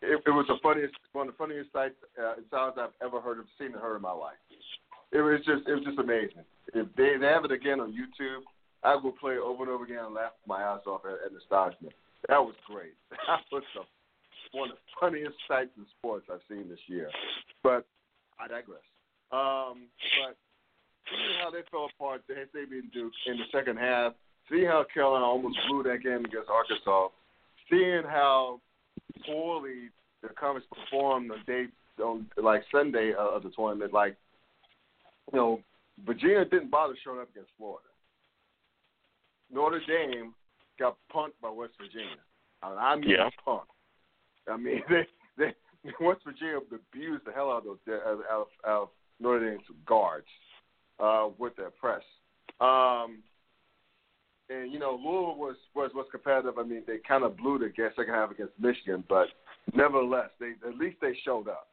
[0.00, 3.38] it, it was the funniest one of the funniest sights uh, sounds I've ever heard
[3.38, 4.40] of seen and heard in my life.
[5.12, 6.44] It was just it was just amazing.
[6.74, 8.42] If they, they have it again on YouTube,
[8.82, 11.36] I will play it over and over again and laugh my ass off at, at
[11.38, 11.94] astonishment.
[12.28, 12.94] That was great.
[13.26, 17.10] That was the, one of the funniest sights in sports I've seen this year.
[17.62, 17.86] But
[18.38, 18.84] I digress.
[19.32, 19.88] Um,
[20.20, 20.36] but
[21.10, 24.12] seeing how they fell apart, they they beat Duke in the second half.
[24.50, 27.08] Seeing how Carolina almost blew that game against Arkansas.
[27.70, 28.60] Seeing how
[29.26, 29.88] poorly
[30.22, 31.66] the conference performed the day
[32.02, 33.92] on like Sunday of the tournament.
[33.92, 34.16] Like,
[35.32, 35.60] you know,
[36.04, 37.86] Virginia didn't bother showing up against Florida.
[39.52, 40.34] Notre Dame
[40.78, 42.16] got punked by West Virginia.
[42.62, 43.30] I mean, Yeah.
[43.46, 43.66] punked.
[44.50, 45.06] I mean, they,
[45.38, 45.52] they
[46.00, 48.48] West Virginia abused the hell out of those out of, out
[48.82, 48.88] of
[49.20, 50.26] Notre Dame's guards
[51.00, 52.02] uh, with their press.
[52.60, 53.22] Um,
[54.50, 56.58] and you know, Louisville was was was competitive.
[56.58, 59.28] I mean, they kind of blew the second half against Michigan, but
[59.74, 61.68] nevertheless, they at least they showed up.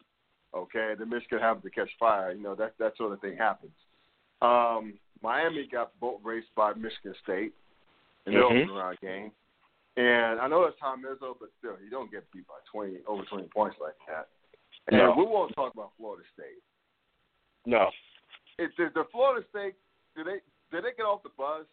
[0.53, 2.31] Okay, the Michigan happened to catch fire.
[2.31, 3.71] You know that that sort of thing happens.
[4.41, 7.53] Um, Miami got boat raced by Michigan State
[8.25, 8.45] in the Mhm.
[8.45, 9.31] opening round game,
[9.97, 13.23] and I know it's Tom Izzo, but still, you don't get beat by twenty over
[13.25, 14.29] twenty points like that.
[14.87, 15.13] And No.
[15.15, 16.63] we won't talk about Florida State.
[17.65, 17.91] No.
[18.61, 19.73] It, the, the Florida State
[20.15, 20.39] did they
[20.71, 21.65] did they get off the bus?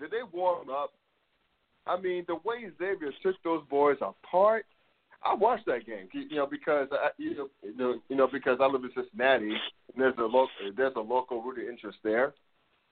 [0.00, 0.92] Did they warm up?
[1.86, 4.66] I mean, the way Xavier took those boys apart.
[5.22, 8.84] I watched that game, you know, because I, you know, you know, because I live
[8.84, 12.34] in Cincinnati, and there's a local, there's a local rooted interest there.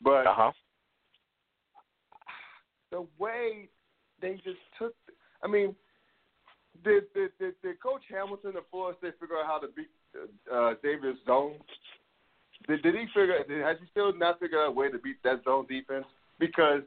[0.00, 0.52] But Uh huh.
[2.90, 3.68] the way
[4.20, 4.94] they just took,
[5.42, 5.74] I mean,
[6.84, 9.90] did did did, did Coach Hamilton of Florida State figure out how to beat
[10.52, 11.56] uh, Xavier's zone?
[12.68, 13.42] Did, did he figure?
[13.48, 16.06] Did, has he still not figured out a way to beat that zone defense?
[16.38, 16.82] Because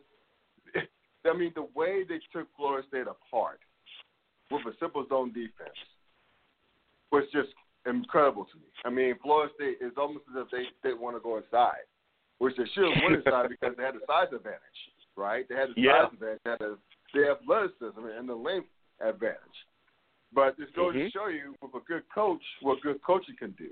[1.25, 3.59] I mean, the way they took Florida State apart
[4.51, 5.77] with a simple zone defense
[7.11, 7.49] was just
[7.85, 8.67] incredible to me.
[8.83, 11.85] I mean, Florida State is almost as if they didn't want to go inside,
[12.39, 14.79] which they should have went inside because they had the size advantage,
[15.15, 15.45] right?
[15.49, 16.05] They had the Yeah.
[16.05, 16.77] size advantage, they had the,
[17.13, 18.69] the athleticism and the length
[19.01, 19.59] advantage.
[20.33, 21.05] But this goes Mhm.
[21.05, 23.71] to show you, with a good coach, what good coaching can do.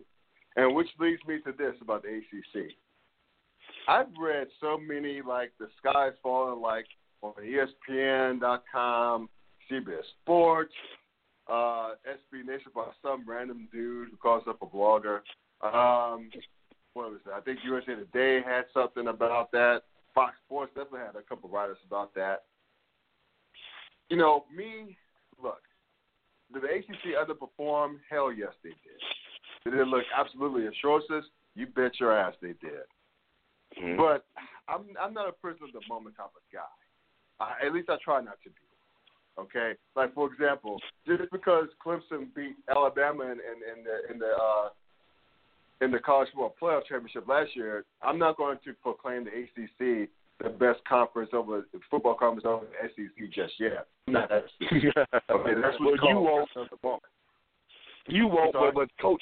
[0.56, 2.72] And which leads me to this about the ACC.
[3.88, 6.86] I've read so many like the sky's falling, like
[7.22, 9.30] on ESPN.com,
[9.72, 10.74] CBS Sports,
[11.50, 15.20] uh, SB Nation by some random dude who calls up a blogger.
[15.62, 16.30] Um,
[16.94, 17.34] what was that?
[17.34, 19.84] I think USA Today had something about that.
[20.14, 22.44] Fox Sports definitely had a couple writers about that.
[24.10, 24.96] You know, me,
[25.42, 25.62] look,
[26.54, 27.96] did the ACC underperform?
[28.10, 29.02] Hell yes, they did.
[29.66, 31.26] Did it look absolutely atrocious?
[31.56, 32.86] You bet your ass they did.
[33.78, 33.98] Mhm.
[33.98, 34.26] But
[34.68, 36.62] I'm I'm not a person of the moment type of guy.
[37.40, 38.56] I, at least I try not to be.
[39.40, 44.28] Okay, like for example, just because Clemson beat Alabama in, in, in the in the
[44.28, 44.70] uh,
[45.82, 50.10] in the college football playoff championship last year, I'm not going to proclaim the ACC
[50.42, 53.88] the best conference over football conference over the SEC just yet.
[54.08, 54.44] Not that.
[55.30, 57.02] Okay, that's well, what's you won't.
[58.08, 58.54] At the moment.
[58.54, 59.22] You won't, but, but Coach,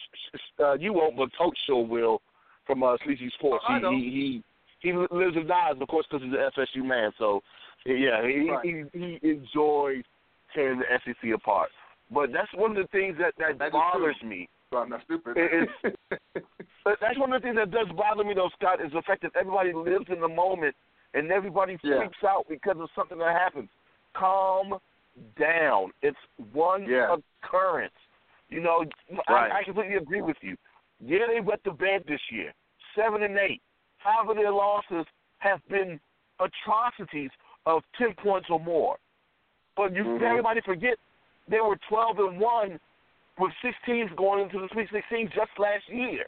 [0.60, 2.22] uh, you won't, but Coach sure will
[2.66, 3.64] from uh, Sleazy Sports.
[3.68, 4.44] Oh, he, he
[4.82, 7.12] he he lives and dies, of course, because he's an FSU man.
[7.18, 7.42] So
[7.86, 8.86] yeah, he Right.
[8.94, 10.04] he, he enjoys
[10.54, 11.70] tearing the SEC apart.
[12.12, 14.50] But that's one of the things that that, That bothers me.
[14.72, 15.34] So I'm not stupid.
[15.38, 15.70] It
[16.86, 19.32] that's one of the things that does bother me, though, Scott, is the fact that
[19.40, 20.76] everybody lives in the moment
[21.14, 22.00] and everybody Yeah.
[22.00, 23.70] freaks out because of something that happens.
[24.14, 24.80] Calm
[25.40, 25.92] down.
[26.02, 26.18] It's
[26.54, 27.18] one Yeah.
[27.44, 27.94] occurrence.
[28.52, 28.86] You know,
[29.30, 29.52] Right.
[29.52, 30.56] I, I completely agree with you.
[31.04, 32.54] Yeah, they wet the bed this year,
[32.96, 33.62] seven and eight.
[33.98, 35.06] Half of their losses
[35.40, 36.00] have been
[36.40, 37.32] atrocities
[37.66, 38.98] of ten points or more.
[39.76, 40.22] But you, Mhm.
[40.22, 40.98] everybody forget
[41.48, 42.80] they were twelve and one
[43.40, 46.26] with six teams going into the Sweet Sixteen just last year.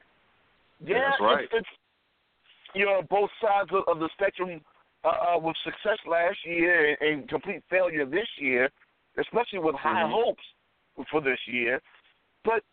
[0.79, 1.43] Yeah, That's right.
[1.43, 1.69] It's, it's
[2.73, 4.61] you know both sides of, of the spectrum
[5.03, 8.69] uh, uh, with success last year and, and complete failure this year,
[9.17, 10.11] especially with high Mhm.
[10.11, 10.43] hopes.
[11.09, 11.81] for this year.
[12.43, 12.63] But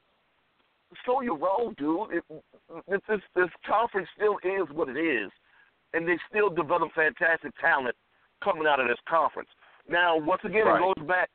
[1.05, 2.19] slow your roll, dude.
[2.19, 2.25] It,
[2.89, 5.31] it, this this conference still is what it is,
[5.95, 7.95] and they still develop fantastic talent
[8.43, 9.49] coming out of this conference.
[9.89, 10.81] Now, once again, Right.
[10.81, 11.29] it goes back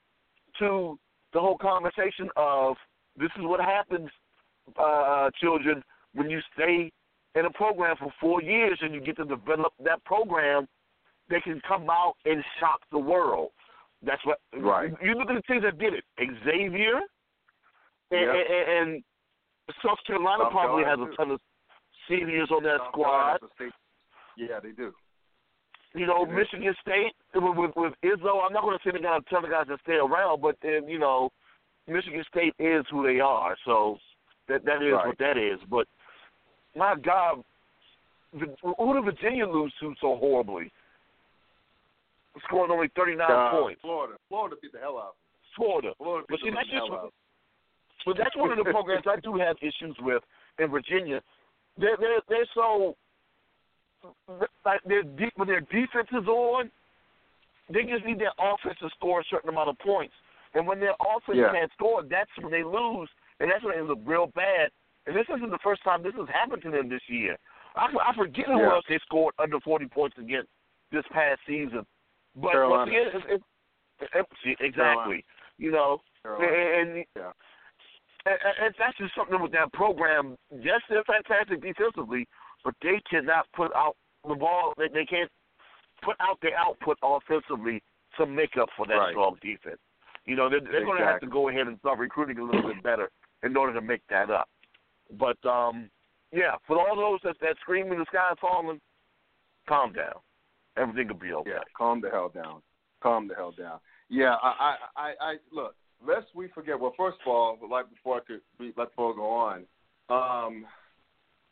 [0.60, 0.98] to
[1.34, 2.76] the whole conversation of
[3.18, 4.10] this is what happens,
[4.78, 6.92] uh, children, when you stay
[7.36, 10.68] in a program for four years and you get to develop that program,
[11.30, 13.50] they can come out and shock the world.
[14.02, 14.40] That's what.
[14.58, 14.94] Right.
[15.02, 16.04] You look at the teams that did it.
[16.46, 17.02] Xavier,
[18.22, 18.48] Yep.
[18.50, 19.04] and, and
[19.84, 21.42] South Carolina South probably Carolina, has a ton of
[22.08, 23.06] seniors on that South squad.
[23.12, 23.74] Carolina has a state-
[24.38, 24.94] Yeah, they do.
[25.94, 26.34] You know, Mhm.
[26.36, 28.44] Michigan State with, with with Izzo.
[28.46, 30.58] I'm not going to say they're going to tell the guys to stay around, but
[30.62, 31.32] then you know,
[31.88, 33.56] Michigan State is who they are.
[33.66, 33.98] So
[34.48, 35.08] that that is Right.
[35.08, 35.60] what that is.
[35.70, 35.88] But
[36.76, 37.44] my God,
[38.34, 40.70] who did Virginia lose to so horribly?
[42.44, 43.82] Scoring only 39 Uh, points.
[43.82, 44.18] Florida.
[44.28, 45.22] Florida beat the hell out of them.
[45.56, 45.94] Florida.
[45.96, 47.14] Florida But beat see, the that's just hell out of
[48.06, 50.24] but that's one of the programs I do have issues with
[50.60, 51.22] in Virginia.
[51.78, 52.96] They're they're they're so
[54.66, 56.70] like their deep when their defense is on,
[57.74, 60.14] they just need their offense to score a certain amount of points.
[60.54, 61.52] And when their offense Yeah.
[61.52, 64.72] can't score, that's when they lose, and that's when they look real bad.
[65.08, 67.38] And this isn't the first time this has happened to them this year.
[67.76, 68.72] I, I forget who Yeah.
[68.74, 70.50] else they scored under 40 points against
[70.92, 71.86] this past season.
[72.36, 72.78] But Carolina.
[72.78, 73.44] once again, it's,
[74.14, 75.26] it's, see, exactly.
[75.58, 76.56] You know, Carolina.
[76.80, 77.32] and, Yeah.
[78.26, 80.36] And, that's just something with that program.
[80.52, 82.28] Yes, they're fantastic defensively,
[82.64, 83.96] but they cannot put out
[84.28, 84.74] the ball.
[84.78, 85.30] They, they can't
[86.04, 87.82] put out their output offensively
[88.18, 89.12] to make up for that Right.
[89.12, 89.80] strong defense.
[90.26, 92.64] You know, they're, they're going to have to go ahead and start recruiting a little
[92.64, 93.10] bit better
[93.44, 94.50] in order to make that up.
[95.20, 95.90] But um,
[96.32, 98.82] yeah, for all those that that screaming the sky falling,
[99.68, 100.16] calm down.
[100.78, 101.52] Everything will be okay.
[101.52, 102.62] Yeah, calm the hell down.
[103.02, 103.80] Calm the hell down.
[104.10, 105.76] Yeah, I, I, I, I look.
[106.08, 106.80] Lest we forget.
[106.80, 110.66] Well, first of all, like before I could we, let before I go on, um,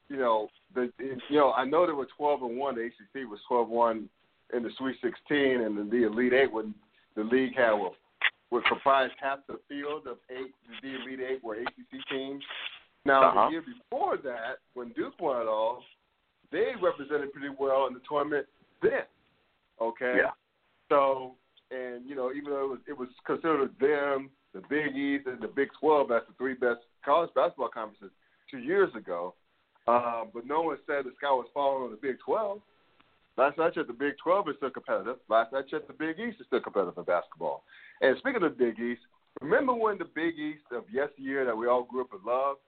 [0.10, 2.76] you know, the you know I know there were twelve and one.
[2.76, 4.10] The ACC was twelve one
[4.56, 6.74] in the Sweet Sixteen, and the, the Elite Eight when
[7.16, 7.94] the league had what
[8.52, 10.54] would comprise half the field of eight.
[10.82, 12.44] The Elite Eight were ACC teams.
[13.06, 13.46] Now Uh-huh.
[13.48, 15.84] the year before that, when Duke won it all,
[16.52, 18.46] they represented pretty well in the tournament
[18.82, 19.04] then.
[19.82, 20.16] Okay.
[20.18, 20.32] Yeah.
[20.90, 21.34] So,
[21.72, 24.30] and you know, even though it was, it was considered them, the
[24.70, 28.12] Big East, and the Big Twelve as the three best college basketball conferences
[28.50, 29.34] two years ago,
[29.88, 32.62] uh, but no one said the sky was falling on the Big Twelve.
[33.38, 35.18] Last night at the Big Twelve is still competitive.
[35.30, 37.64] Last night at the Big East is still competitive in basketball.
[38.02, 39.02] And speaking of the Big East,
[39.42, 42.60] remember when the Big East of yesteryear that we all grew up and loved?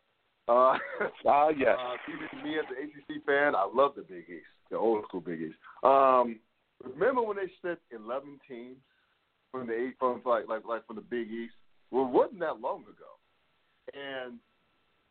[0.48, 0.78] Uh,
[1.28, 1.78] Ah, yes.
[1.80, 5.22] uh, even me as an ACC fan, I love the Big East, the old school
[5.22, 5.58] Big East.
[5.84, 6.40] Um,
[6.84, 8.78] remember when they sent eleven teams
[9.52, 11.54] from the eight from like like like from the Big East?
[11.96, 13.16] Well, it wasn't that long ago,
[13.94, 14.34] and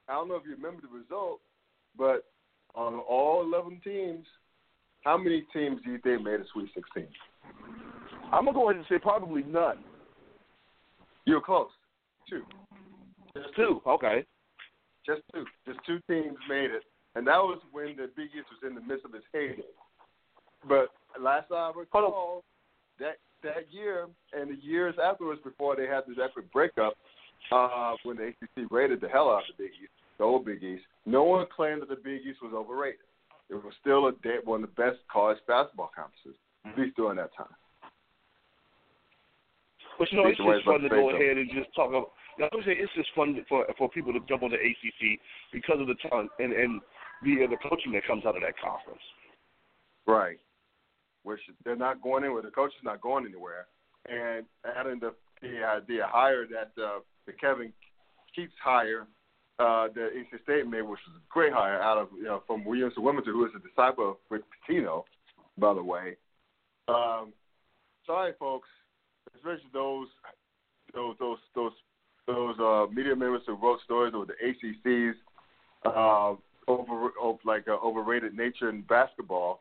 [0.07, 1.41] I don't know if you remember the result,
[1.97, 2.27] but
[2.75, 4.27] on all eleven teams,
[5.03, 7.09] how many teams do you think made a Sweet Sixteen?
[8.31, 9.79] I'm gonna go ahead and say probably none.
[11.25, 11.71] You're close,
[12.29, 12.43] two.
[13.35, 13.81] Just Two.
[13.87, 14.27] Okay.
[15.07, 15.47] Just two.
[15.67, 16.83] Just two teams made it,
[17.15, 19.63] and that was when the Big East was in the midst of its heyday.
[20.69, 22.45] But last I recall,
[22.99, 26.95] that that year and the years afterwards, before they had this epic breakup,
[27.53, 30.63] uh, when the ACC raided the hell out of the Big East, the old Big
[30.63, 33.05] East, no one claimed that the Big East was overrated.
[33.51, 37.17] It was still a de- one of the best college basketball conferences, at least during
[37.17, 37.53] that time.
[39.99, 41.89] But you know, it's Speak the way just fun to go ahead and just talk
[41.89, 42.13] about.
[42.37, 44.59] You know, I would say it's just fun for for people to jump on the
[44.59, 45.21] ACC
[45.53, 46.81] because of the talent and and
[47.23, 49.05] the uh, the coaching that comes out of that conference.
[50.07, 50.41] Right.
[51.25, 52.43] Which they're not going anywhere.
[52.43, 53.67] The coach is not going anywhere.
[54.09, 57.73] And adding the the, uh, the hire that uh, the Kevin
[58.37, 59.07] Keatts hire
[59.59, 62.65] uh, that NC State made, which was a great hire out of you know from
[62.65, 65.05] Williams to Wilmington, who is a disciple of Rick Pitino,
[65.59, 66.17] by the way.
[66.89, 67.33] Um,
[68.07, 68.69] sorry, folks,
[69.37, 70.09] especially those
[70.93, 71.73] those those those
[72.27, 75.17] those uh, media members who wrote stories over the ACC's
[75.85, 76.35] uh,
[76.67, 79.61] over, over like uh, overrated nature in basketball.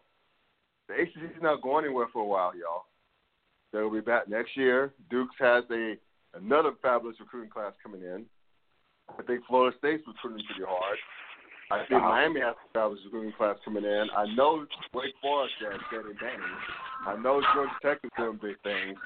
[0.87, 2.85] The ACC is not going anywhere for a while, y'all.
[3.71, 4.93] They'll be back next year.
[5.09, 5.95] Dukes has a
[6.35, 8.25] another fabulous recruiting class coming in.
[9.17, 10.97] I think Florida State's recruiting pretty hard.
[11.71, 14.07] I think Miami has a fabulous recruiting class coming in.
[14.15, 16.57] I know Wake Forest has Danny Manning.
[17.07, 18.97] I know Georgia Tech is doing big things,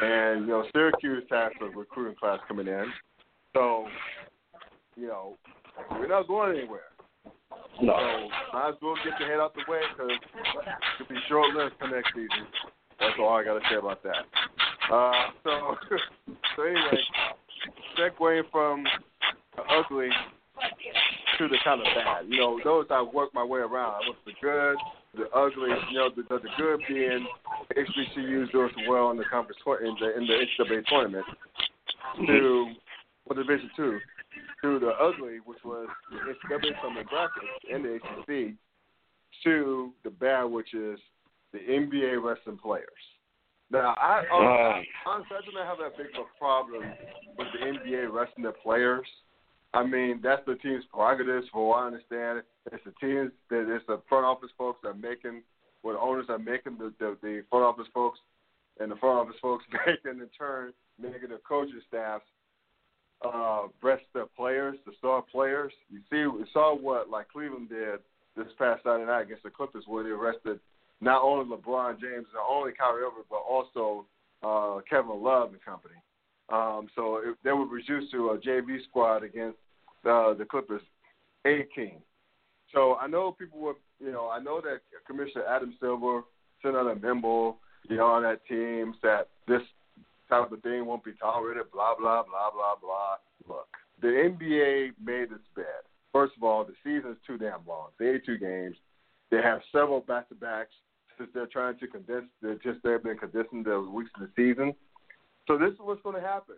[0.00, 2.92] and you know Syracuse has a recruiting class coming in.
[3.54, 3.86] So,
[4.96, 5.36] you know,
[5.90, 6.91] we're not going anywhere.
[7.80, 7.96] No.
[7.96, 11.54] So might as well get your head out the way because it could be short
[11.54, 12.46] lived for next season.
[13.00, 14.22] That's all I got to say about that.
[14.92, 15.76] Uh, so,
[16.56, 17.02] so anyway,
[17.98, 18.84] segueing from
[19.56, 20.10] the ugly
[21.38, 22.26] to the kind of bad.
[22.28, 24.02] You know, those I work my way around.
[24.02, 24.76] I from the good,
[25.16, 25.70] the ugly.
[25.90, 27.26] You know, the, the, the good being
[27.76, 31.26] HBCUs doing so well in the conference in the in the NCAA tournament
[32.26, 32.72] to
[33.26, 33.98] well, Division Two
[34.62, 38.54] to the ugly, which was the NCAA tournament brackets and the ACC,
[39.44, 40.98] to the bad, which is
[41.52, 42.86] the NBA wrestling players.
[43.70, 44.24] Now, I
[45.06, 46.82] honestly, I do not have that big of a problem
[47.38, 49.06] with the NBA wrestling their players.
[49.74, 52.38] I mean, that's the team's prerogatives, for what I understand.
[52.38, 52.44] it.
[52.70, 55.42] It's the teams that it's the front office folks that are making,
[55.80, 58.18] what the owners are making, the, the the front office folks,
[58.78, 62.24] and the front office folks making in turn making the coaching staffs
[63.24, 65.72] uh, rest their players, the star players.
[65.90, 68.00] You see, we saw what like Cleveland did
[68.36, 70.58] this past Saturday night against the Clippers, where they arrested
[71.00, 74.06] not only LeBron James, not only Kyrie Irving, but also
[74.42, 75.94] uh, Kevin Love and company.
[76.48, 79.58] Um, so it, they were reduced to a JV squad against
[80.04, 80.82] uh, the Clippers
[81.46, 81.96] A team.
[82.72, 86.22] So I know people were, you know, I know that Commissioner Adam Silver
[86.62, 87.56] sent out a memo,
[87.88, 89.62] you know, on that team that this
[90.32, 93.16] type of thing won't be tolerated, blah, blah, blah, blah, blah.
[93.48, 93.68] Look,
[94.00, 95.84] the NBA made its bed.
[96.12, 97.88] First of all, the season's too damn long.
[97.98, 98.76] It's 82 games.
[99.30, 100.72] They have several back-to-backs
[101.18, 102.26] since they're trying to condense.
[102.40, 104.74] They're just they've been condensing the weeks of the season.
[105.46, 106.56] So this is what's going to happen.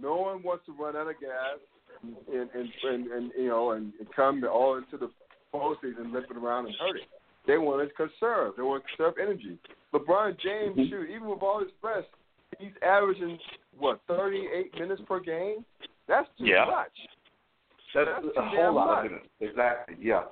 [0.00, 1.58] No one wants to run out of gas
[2.02, 5.10] and and and, and you know and, and come all into the
[5.52, 7.06] postseason limping around and hurting.
[7.46, 8.54] They want to conserve.
[8.56, 9.58] They want to conserve energy.
[9.94, 10.90] LeBron James, mm-hmm.
[10.90, 12.06] shoot, even with all his rest,
[12.58, 13.38] he's averaging
[13.78, 15.64] what 38 minutes per game.
[16.08, 16.64] That's too Yeah.
[16.64, 16.92] much.
[17.94, 19.12] That's That's a whole lot much.
[19.12, 19.30] of it.
[19.40, 19.96] Exactly.
[20.00, 20.24] Yeah.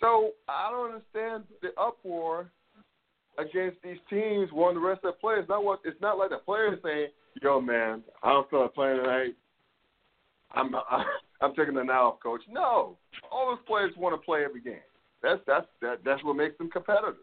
[0.00, 2.50] So I don't understand the uproar
[3.38, 5.46] against these teams wanting to rest their players.
[5.48, 7.08] Not what it's not like the players saying,
[7.42, 9.34] "Yo, man, I don't feel like playing tonight.
[10.52, 10.74] I'm
[11.40, 12.96] I'm taking the night off, coach." No,
[13.30, 14.80] all those players want to play every game.
[15.22, 17.16] That's that's that that's what makes them competitors.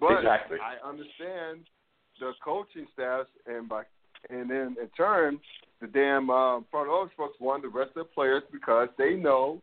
[0.00, 0.58] But Exactly.
[0.60, 1.66] I understand
[2.20, 3.82] the coaching staffs and by
[4.30, 5.38] and then in turn
[5.80, 9.60] the damn um, front office folks want the rest of the players because they know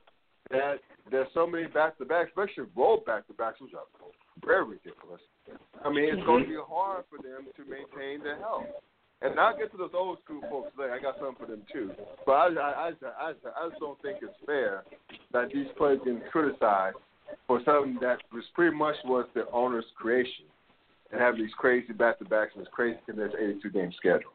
[0.52, 0.76] that
[1.12, 3.88] there's so many back to backs, especially roll back to backs, which are
[4.46, 5.22] very ridiculous.
[5.84, 8.66] I mean, it's going to be hard for them to maintain their health.
[9.22, 10.94] And I'll get to those old school folks later.
[10.94, 11.92] I got something for them too.
[12.26, 14.84] But I, I, I, I, I just don't think it's fair
[15.32, 16.98] that these players getting criticized
[17.48, 20.46] for something that was pretty much was the owner's creation
[21.14, 24.34] and have these crazy back to backs and this crazy condensed 82 game schedule.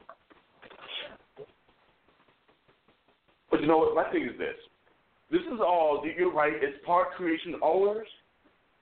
[3.51, 3.95] But you know what?
[3.95, 4.55] My thing is this.
[5.31, 8.07] This is all, you're right, it's part creation owners,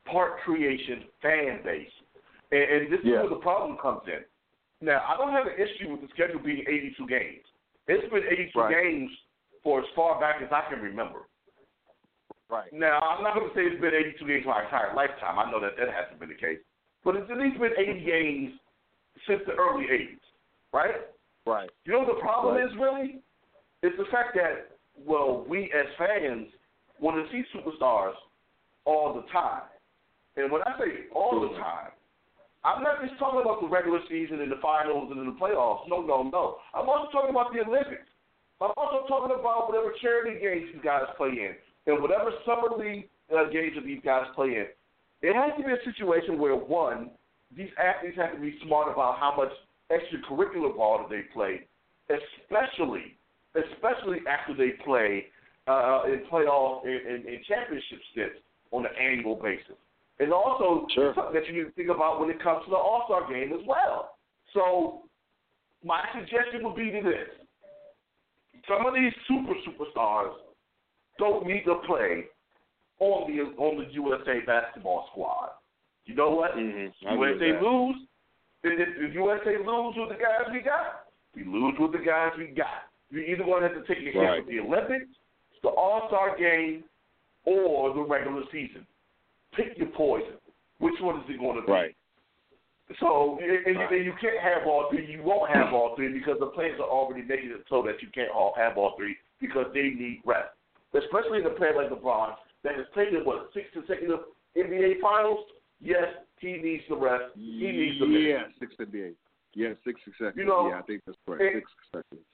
[0.05, 1.91] part creation fan base.
[2.53, 3.15] And, and this Yeah.
[3.15, 4.23] is where the problem comes in.
[4.87, 7.43] Now, I don't have an issue with the schedule being 82 games.
[7.89, 8.75] It's been 82 Right.
[8.75, 9.11] games
[9.65, 11.23] for as far back as I can remember.
[12.51, 12.73] Right.
[12.73, 15.39] Now, I'm not going to say it's been 82 games my entire lifetime.
[15.39, 16.61] I know that that hasn't been the case.
[17.07, 18.53] But it's at least been 80 games
[19.31, 20.19] since the early 80s,
[20.75, 21.07] right?
[21.47, 21.71] Right.
[21.85, 22.67] You know what the problem Right.
[22.67, 23.23] is, really?
[23.87, 24.75] It's the fact that,
[25.07, 26.49] well, we as fans
[26.99, 28.15] want to see superstars
[28.85, 29.63] all the time.
[30.37, 31.93] And when I say all the time,
[32.65, 35.87] I'm not just talking about the regular season and the finals and the playoffs.
[35.89, 36.59] No, no, no.
[36.75, 38.11] I'm also talking about the Olympics.
[38.61, 41.55] I'm also talking about whatever charity games you guys play in
[41.87, 44.67] and whatever summer league uh, games that these guys play in.
[45.27, 47.11] It has to be a situation where, one,
[47.51, 49.51] these athletes have to be smart about how much
[49.91, 51.67] extracurricular ball that they play,
[52.09, 53.19] especially
[53.57, 55.27] especially after they play
[55.67, 58.37] uh, in playoff and, and, and championship stints
[58.71, 59.75] on an annual basis.
[60.21, 61.13] And also Sure.
[61.15, 63.53] something that you need to think about when it comes to the All Star game
[63.53, 64.17] as well.
[64.55, 65.03] So
[65.83, 67.29] my suggestion would be to this.
[68.69, 70.35] Some of these super superstars
[71.19, 72.27] don't need to play
[73.01, 75.51] on the on the USA basketball squad.
[76.07, 76.53] You know what?
[76.57, 77.21] Mm-hmm.
[77.21, 77.97] USA lose,
[78.63, 82.47] if if USA lose with the guys we got, we lose with the guys we
[82.49, 82.89] got.
[83.11, 84.39] You're either going to have to take your hit Right.
[84.45, 85.11] with the Olympics,
[85.63, 86.85] the All Star game,
[87.45, 88.87] or the regular season.
[89.55, 90.35] Pick your poison.
[90.79, 91.73] Which one is it going to be?
[91.73, 91.97] Right.
[93.01, 93.93] So, and, Right.
[93.93, 95.07] and you can't have all three.
[95.07, 98.09] You won't have all three because the players are already making it so that you
[98.15, 100.51] can't all have all three because they need rest.
[100.95, 102.35] Especially in a player like LeBron
[102.67, 104.21] that has in what six consecutive
[104.59, 105.47] NBA Finals.
[105.81, 106.09] Yes,
[106.41, 107.31] he needs the rest.
[107.37, 108.27] He needs the minutes.
[108.27, 109.13] Yeah, six NBA.
[109.55, 110.37] Yeah, six consecutive.
[110.37, 111.43] You know, yeah, I think that's correct.
[111.43, 112.27] it- six consecutive.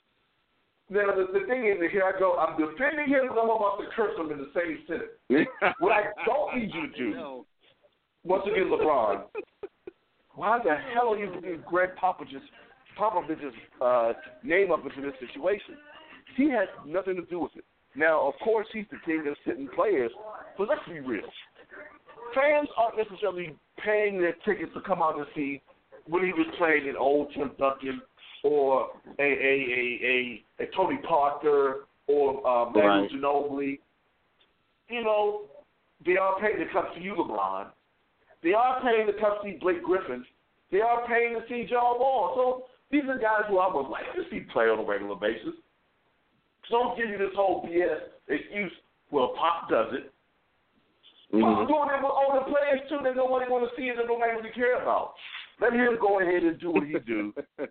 [0.91, 2.37] Now the, the thing is, here I go.
[2.37, 3.31] I'm defending him.
[3.31, 5.49] and I'm about to curse him in the same sentence.
[5.79, 7.45] What I don't need you to do,
[8.25, 9.25] once again, LeBron.
[10.35, 12.43] Why the hell are you doing Gregg Popovich's
[12.99, 14.13] Popovich's uh,
[14.43, 15.77] name up into this situation.
[16.37, 17.65] He has nothing to do with it.
[17.95, 20.11] Now, of course, he's the king of sitting players,
[20.57, 21.29] but let's be real.
[22.35, 25.61] Fans aren't necessarily paying their tickets to come out and see
[26.07, 28.01] when he was playing in old Tim Duncan
[28.45, 28.89] or
[29.19, 33.11] a a a a, a Tony Parker or uh, Manu Right.
[33.11, 33.79] Ginobili.
[34.89, 35.43] You know,
[36.05, 37.67] they are paying to come see you, LeBron.
[38.43, 40.25] They are paying to come see Blake Griffin.
[40.71, 42.33] They are paying to see John Wall.
[42.35, 45.55] So these are guys who I would like to see play on a regular basis.
[46.69, 47.99] So don't give you this whole BS
[48.29, 48.73] excuse.
[49.11, 50.13] Well, Pop does it.
[51.33, 52.99] Pop's doing it with older players too.
[53.03, 53.97] They don't want to see it.
[53.97, 55.15] They don't really care about.
[55.61, 57.33] Let him go ahead and do what he do.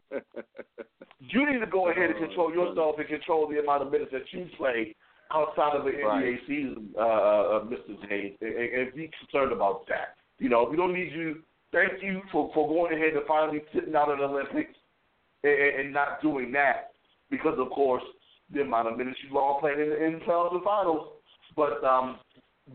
[1.29, 4.23] You need to go ahead and control yourself and control the amount of minutes that
[4.31, 4.95] you play
[5.31, 6.39] outside of the NBA Right.
[6.47, 8.09] season, uh, uh, Mr.
[8.09, 10.15] James, and, and be concerned about that.
[10.39, 11.43] You know, we don't need you.
[11.71, 14.73] Thank you for, for going ahead and finally sitting out of the Olympics
[15.43, 16.91] and, and and not doing that
[17.29, 18.03] because, of course,
[18.53, 21.13] the amount of minutes you all played in, in playoffs and finals.
[21.55, 22.19] But um,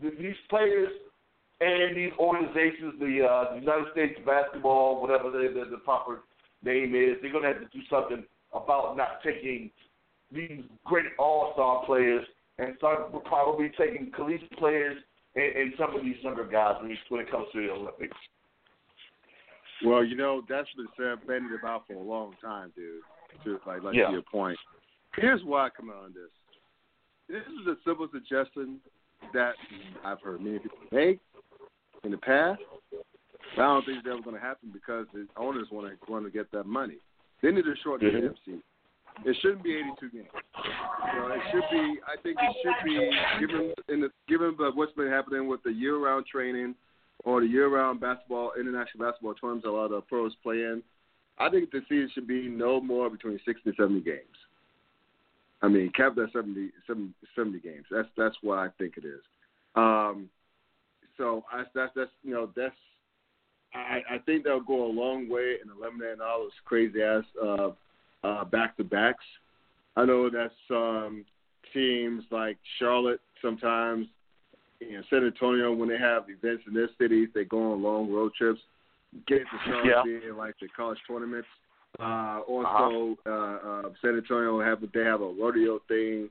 [0.03, 0.91] these players
[1.61, 6.21] and these organizations, the, uh, the United States basketball, whatever the, the, the proper
[6.63, 9.71] name is, they're going to have to do something about not taking
[10.33, 12.25] these great all-star players
[12.59, 14.97] and start probably taking collegiate players
[15.35, 18.17] and, and some of these younger guys when it- comes to the Olympics.
[19.85, 23.03] Well, you know that's been said, bandied about for a long time, dude.
[23.45, 24.07] To like, like Yeah.
[24.07, 24.59] to your point.
[25.17, 26.31] Here's why I come out on this.
[27.29, 28.79] This is a simple suggestion
[29.33, 29.55] that
[30.05, 31.21] I've heard many people make
[32.05, 32.61] in the past.
[33.55, 36.31] I don't think it's ever going to happen because the owners want to want to
[36.31, 36.97] get that money.
[37.43, 38.21] They need to shorten Mhm.
[38.21, 38.63] the MC.
[39.25, 40.29] It shouldn't be 82 games.
[40.33, 42.01] Know, it should be.
[42.07, 43.11] I think it should be
[43.41, 46.77] given in the given but what's been happening with the year-round training
[47.25, 50.83] or the year-round basketball, international basketball tournaments a lot of pros play in.
[51.39, 54.46] I think the season should be no more between 60 and 70 games.
[55.67, 57.85] I mean, cap that 70, 70, 70 games.
[57.91, 59.21] That's that's what I think it is.
[59.75, 60.31] Um,
[61.19, 62.75] so I, that's that's you know that's
[63.75, 67.71] I, I think that'll go a long way in eliminating all those crazy ass uh,
[68.23, 69.25] uh, back to backs.
[69.97, 71.25] I know that's um,
[71.73, 74.07] teams like Charlotte sometimes,
[74.81, 78.13] you know, San Antonio when they have events in their cities, they go on long
[78.13, 78.61] road trips.
[79.27, 80.03] Get to Charlotte Yeah.
[80.05, 81.49] being like the college tournaments.
[81.99, 86.29] Uh, also, uh uh, San Antonio have they have a rodeo thing,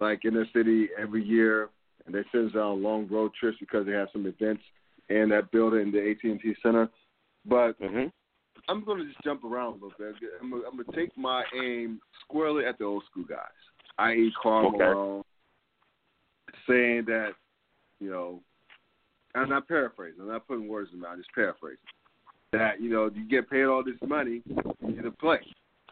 [0.00, 1.68] like in their city every year,
[2.04, 4.62] and they send us on long road trips because they have some events
[5.08, 6.88] in that building, the AT&T Center.
[7.44, 8.08] But Mm-hmm.
[8.68, 10.14] I'm going to just jump around a little bit.
[10.40, 13.38] I'm going I'm to take my aim squarely at the old school guys,
[13.98, 14.78] i.e., Karl Okay.
[14.78, 15.22] Malone,
[16.68, 17.32] saying that,
[18.00, 18.40] you know,
[19.34, 20.20] I'm not paraphrasing.
[20.22, 21.18] I'm not putting words in my mouth.
[21.18, 21.78] Just paraphrasing.
[22.56, 24.42] That you know, you get paid all this money,
[25.06, 25.38] to play.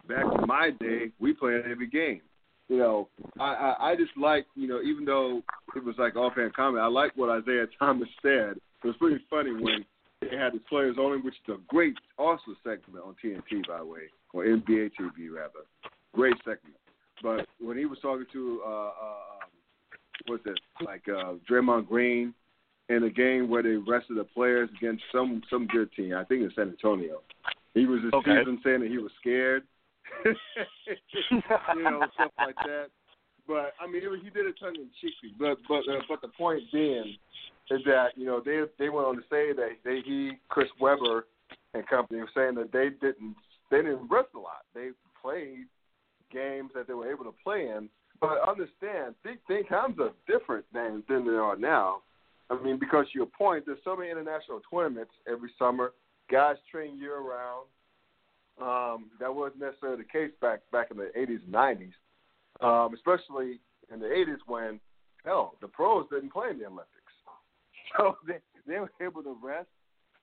[0.08, 2.20] Back in my day, we played every game.
[2.68, 3.08] You know,
[3.38, 5.42] I, I I just like you know, even though
[5.76, 8.56] it was like offhand comment, I like what Isiah Thomas said.
[8.82, 9.84] It was pretty funny when
[10.20, 13.84] they had the players only, which is a great also segment on TNT by the
[13.84, 15.64] way, or NBA TV rather.
[16.14, 16.76] Great segment.
[17.22, 19.50] But when he was talking to uh, uh um,
[20.26, 22.34] what's it like uh Draymond Green
[22.88, 26.14] in a game where they rested the players against some some good team.
[26.14, 27.22] I think it's San Antonio.
[27.74, 28.38] He was this Okay.
[28.38, 29.64] season saying that he was scared.
[30.24, 32.86] you know, stuff like that.
[33.46, 35.14] But I mean, was, he did it tongue in cheek.
[35.38, 37.16] But but uh, but the point being
[37.70, 41.26] is that you know they they went on to say that they he Chris Webber
[41.74, 43.36] and company were saying that they didn't
[43.70, 44.64] they didn't rest a lot.
[44.74, 45.66] They played
[46.32, 47.88] games that they were able to play in.
[48.20, 52.02] But understand, things times are different than than they are now.
[52.60, 55.92] I mean, because your point, there's so many international tournaments every summer.
[56.30, 57.66] Guys train year round.
[58.60, 61.92] Um, that wasn't necessarily the case back back in the 80s and 90s,
[62.60, 63.58] um, especially
[63.92, 64.78] in the 80s when
[65.24, 67.12] hell the pros didn't play in the Olympics,
[67.98, 69.66] so they they were able to rest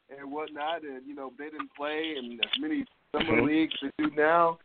[0.10, 3.48] and whatnot, and you know they didn't play in as many summer Mhm.
[3.48, 4.60] leagues as they do now.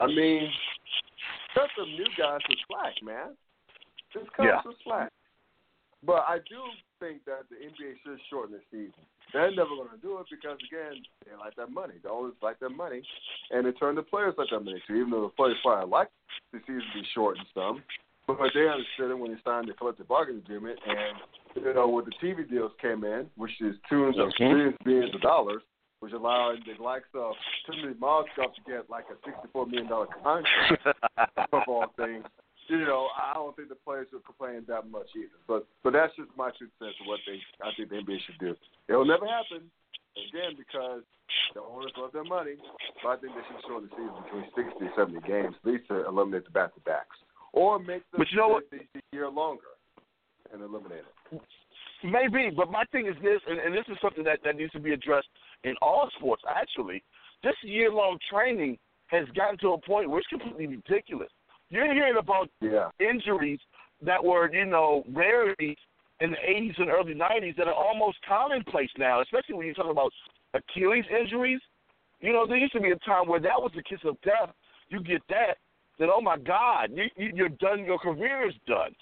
[0.00, 0.50] I mean,
[1.52, 3.36] cut some new guys some slack, man.
[4.10, 4.62] Just cut Yeah.
[4.62, 5.12] some slack.
[6.02, 6.64] But I do
[7.02, 9.02] think that the NBA should shorten the season.
[9.34, 11.94] They're never going to do it because, again, they like that money.
[12.02, 13.02] They always like that money.
[13.50, 16.08] And in turn, the players like that money too, even though the players probably like
[16.52, 17.82] the season to be shortened some.
[18.28, 20.78] But they understood it when they signed the collective bargaining agreement.
[20.86, 24.38] And, you know, when the TV deals came in, which is tens of Mhm.
[24.38, 25.62] billions, billions of dollars,
[26.00, 27.34] which allowed the likes of
[27.66, 30.86] Timothy Mozgov to get like a $64 million contract
[31.50, 32.22] football thing.
[32.68, 35.36] You know, I don't think the players will complain that much either.
[35.46, 38.38] But but that's just my two cents of what they I think the NBA should
[38.38, 38.56] do.
[38.88, 39.68] It'll never happen,
[40.12, 41.02] Again, because
[41.54, 42.56] the owners love their money,
[43.02, 45.88] but I think they should shorten the season between 60 and 70 games, at least
[45.88, 47.16] to eliminate the back to backs.
[47.52, 48.68] Or make the, But you know what?
[48.70, 49.72] the, the year longer
[50.52, 51.40] and eliminate it.
[52.04, 54.80] Maybe, but my thing is this, and, and this is something that, that needs to
[54.80, 55.28] be addressed
[55.64, 57.02] in all sports, actually.
[57.42, 61.30] This year long training has gotten to a point where it's completely ridiculous.
[61.72, 62.90] You're hearing about Yeah.
[63.00, 63.58] injuries
[64.02, 65.78] that were, you know, rarities
[66.20, 69.90] in the 80s and early 90s that are almost commonplace now, especially when you're talking
[69.90, 70.12] about
[70.52, 71.60] Achilles injuries.
[72.20, 74.54] You know, there used to be a time where that was the kiss of death.
[74.90, 75.56] You get that,
[75.98, 77.84] then oh my God, you, you, you're done.
[77.84, 78.94] Your career is done.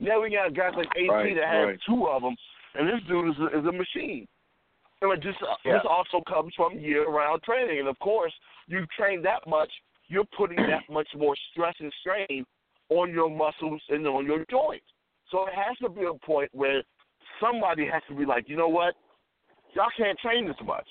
[0.00, 1.80] Now we got guys like AT Right, that have right.
[1.86, 2.34] two of them,
[2.74, 4.26] and this dude is a, is a machine.
[5.02, 5.74] And it uh, just Yeah.
[5.74, 8.32] this also comes from year-round training, and of course,
[8.66, 9.70] you train that much,
[10.08, 12.44] you're putting that much more stress and strain
[12.90, 14.86] on your muscles and on your joints.
[15.30, 16.82] So it has to be a point where
[17.40, 18.94] somebody has to be like, you know what,
[19.74, 20.86] y'all can't train this much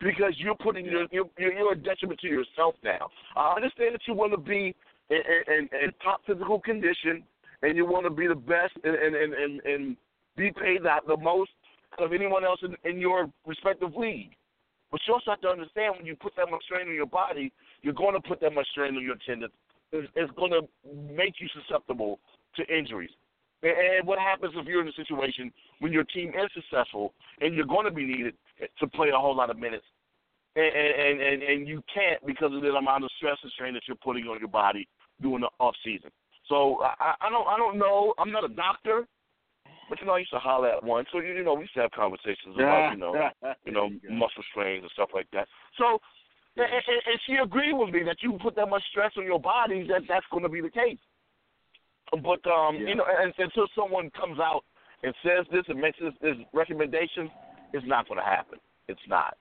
[0.00, 3.08] because you're putting your you're, you're a detriment to yourself now.
[3.36, 4.74] I understand that you want to be
[5.10, 7.24] in, in, in top physical condition
[7.62, 9.96] and you want to be the best and and and, and, and
[10.36, 11.50] be paid that the most
[11.98, 14.30] of anyone else in, in your respective league.
[14.94, 17.52] But you also have to understand when you put that much strain on your body,
[17.82, 19.50] you're going to put that much strain on your tendons.
[19.90, 20.60] It's, it's going to
[21.12, 22.20] make you susceptible
[22.54, 23.10] to injuries.
[23.64, 27.56] And, and what happens if you're in a situation when your team is successful and
[27.56, 28.34] you're going to be needed
[28.78, 29.82] to play a whole lot of minutes,
[30.54, 33.82] and and and, and you can't because of the amount of stress and strain that
[33.88, 34.86] you're putting on your body
[35.20, 36.10] during the off season.
[36.48, 38.14] So I, I don't I don't know.
[38.16, 39.08] I'm not a doctor,
[39.88, 41.04] but you know I used to holler at one.
[41.12, 43.30] So you know we used to have conversations about you know
[43.64, 45.48] you know muscle strains and stuff like that.
[45.78, 46.00] So
[46.56, 49.40] and, and, and she agreed with me that you put that much stress on your
[49.40, 50.98] body that that's going to be the case.
[52.12, 52.88] But um, Yeah.
[52.88, 54.64] you know, and, until someone comes out
[55.02, 57.30] and says this and makes this, this recommendation,
[57.72, 58.60] it's not going to happen.
[58.88, 59.36] It's not.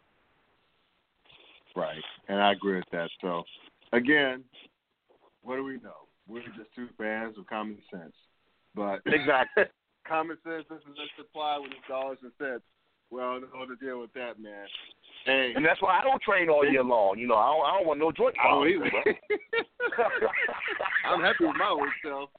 [1.76, 2.04] Right.
[2.28, 3.10] And I agree with that.
[3.22, 3.44] So,
[3.92, 4.44] again,
[5.42, 6.08] what do we know?
[6.28, 8.14] We're just two fans of common sense.
[8.76, 9.66] But Exactly.
[10.08, 12.64] common sense doesn't apply it's dollars and cents.
[13.12, 14.66] Well, no to deal with that, man.
[15.26, 17.18] Hey, And that's why I don't train all year long.
[17.20, 18.90] You know, I don't, I don't want no joint I don't either.
[18.90, 19.14] bro.
[21.14, 22.30] I'm happy with my old self.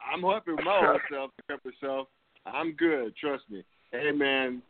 [0.00, 2.08] I'm happy with my old self, the self.
[2.46, 3.64] I'm good, trust me.
[3.90, 4.62] Hey man,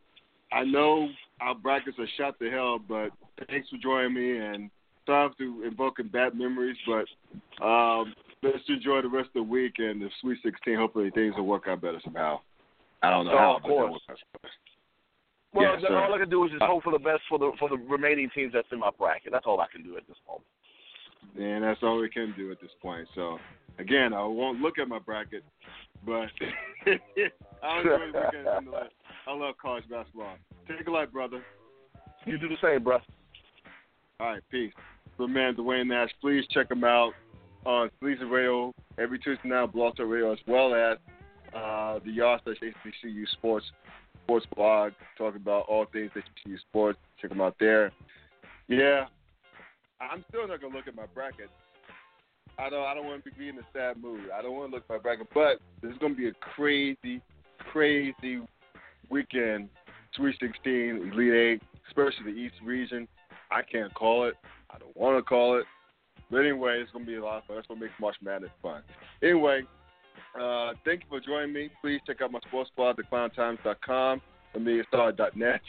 [0.53, 1.09] I know
[1.41, 3.11] our brackets are shot to hell, but
[3.49, 4.71] thanks for joining me and
[5.05, 10.01] sorry to invoking bad memories, but um let's enjoy the rest of the week and
[10.01, 10.77] the Sweet Sixteen.
[10.77, 12.41] Hopefully things will work out better somehow.
[13.03, 13.93] I don't know Oh, how, of course.
[13.93, 14.51] work out.
[15.55, 17.39] Well, Yes, then all I can do is just Uh, hope for the best for
[17.39, 19.33] the for the remaining teams that's in my bracket.
[19.33, 20.47] That's all I can do at this moment.
[21.39, 23.09] And that's all we can do at this point.
[23.15, 23.39] So,
[23.79, 25.45] again, I won't look at my bracket,
[26.05, 26.29] but
[26.87, 28.91] I enjoy the weekend nonetheless.
[29.27, 30.37] I love college basketball.
[30.69, 31.43] Take a light, brother.
[32.27, 32.99] You do the same, bro.
[34.21, 34.73] All right, peace.
[35.17, 37.13] So, man, Dwayne Nash, please check him out
[37.67, 40.99] on Sleazy Radio every Tuesday night, Blog Talk Radio, as well as
[41.55, 43.67] uh, the Yard slash HBCU Sports
[44.25, 46.99] Sports blog, talking about all things HBCU sports.
[47.21, 47.93] Check them out there.
[48.69, 49.07] Yeah,
[50.01, 51.51] I'm still not gonna look at my bracket.
[52.59, 52.85] I don't.
[52.85, 54.31] I don't want to be in a sad mood.
[54.33, 57.21] I don't want to look at my bracket, but this is gonna be a crazy,
[57.73, 58.41] crazy
[59.11, 59.69] weekend.
[60.15, 63.07] Sweet 16, Elite Eight, especially the East region.
[63.51, 64.35] I can't call it.
[64.71, 65.65] I don't want to call it.
[66.31, 67.57] But anyway, it's gonna be a lot of fun.
[67.57, 68.83] That's what makes March Madness fun.
[69.23, 69.63] Anyway,
[70.41, 71.71] uh, thank you for joining me.
[71.81, 74.21] Please check out my sports blog, theclowntimes.com,
[74.57, 75.61] ameliastar.net,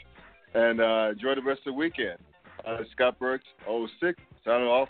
[0.53, 2.17] and uh, enjoy the rest of the weekend.
[2.65, 4.89] Uh, Scott Burks, 06, signing off.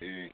[0.00, 0.30] Peace.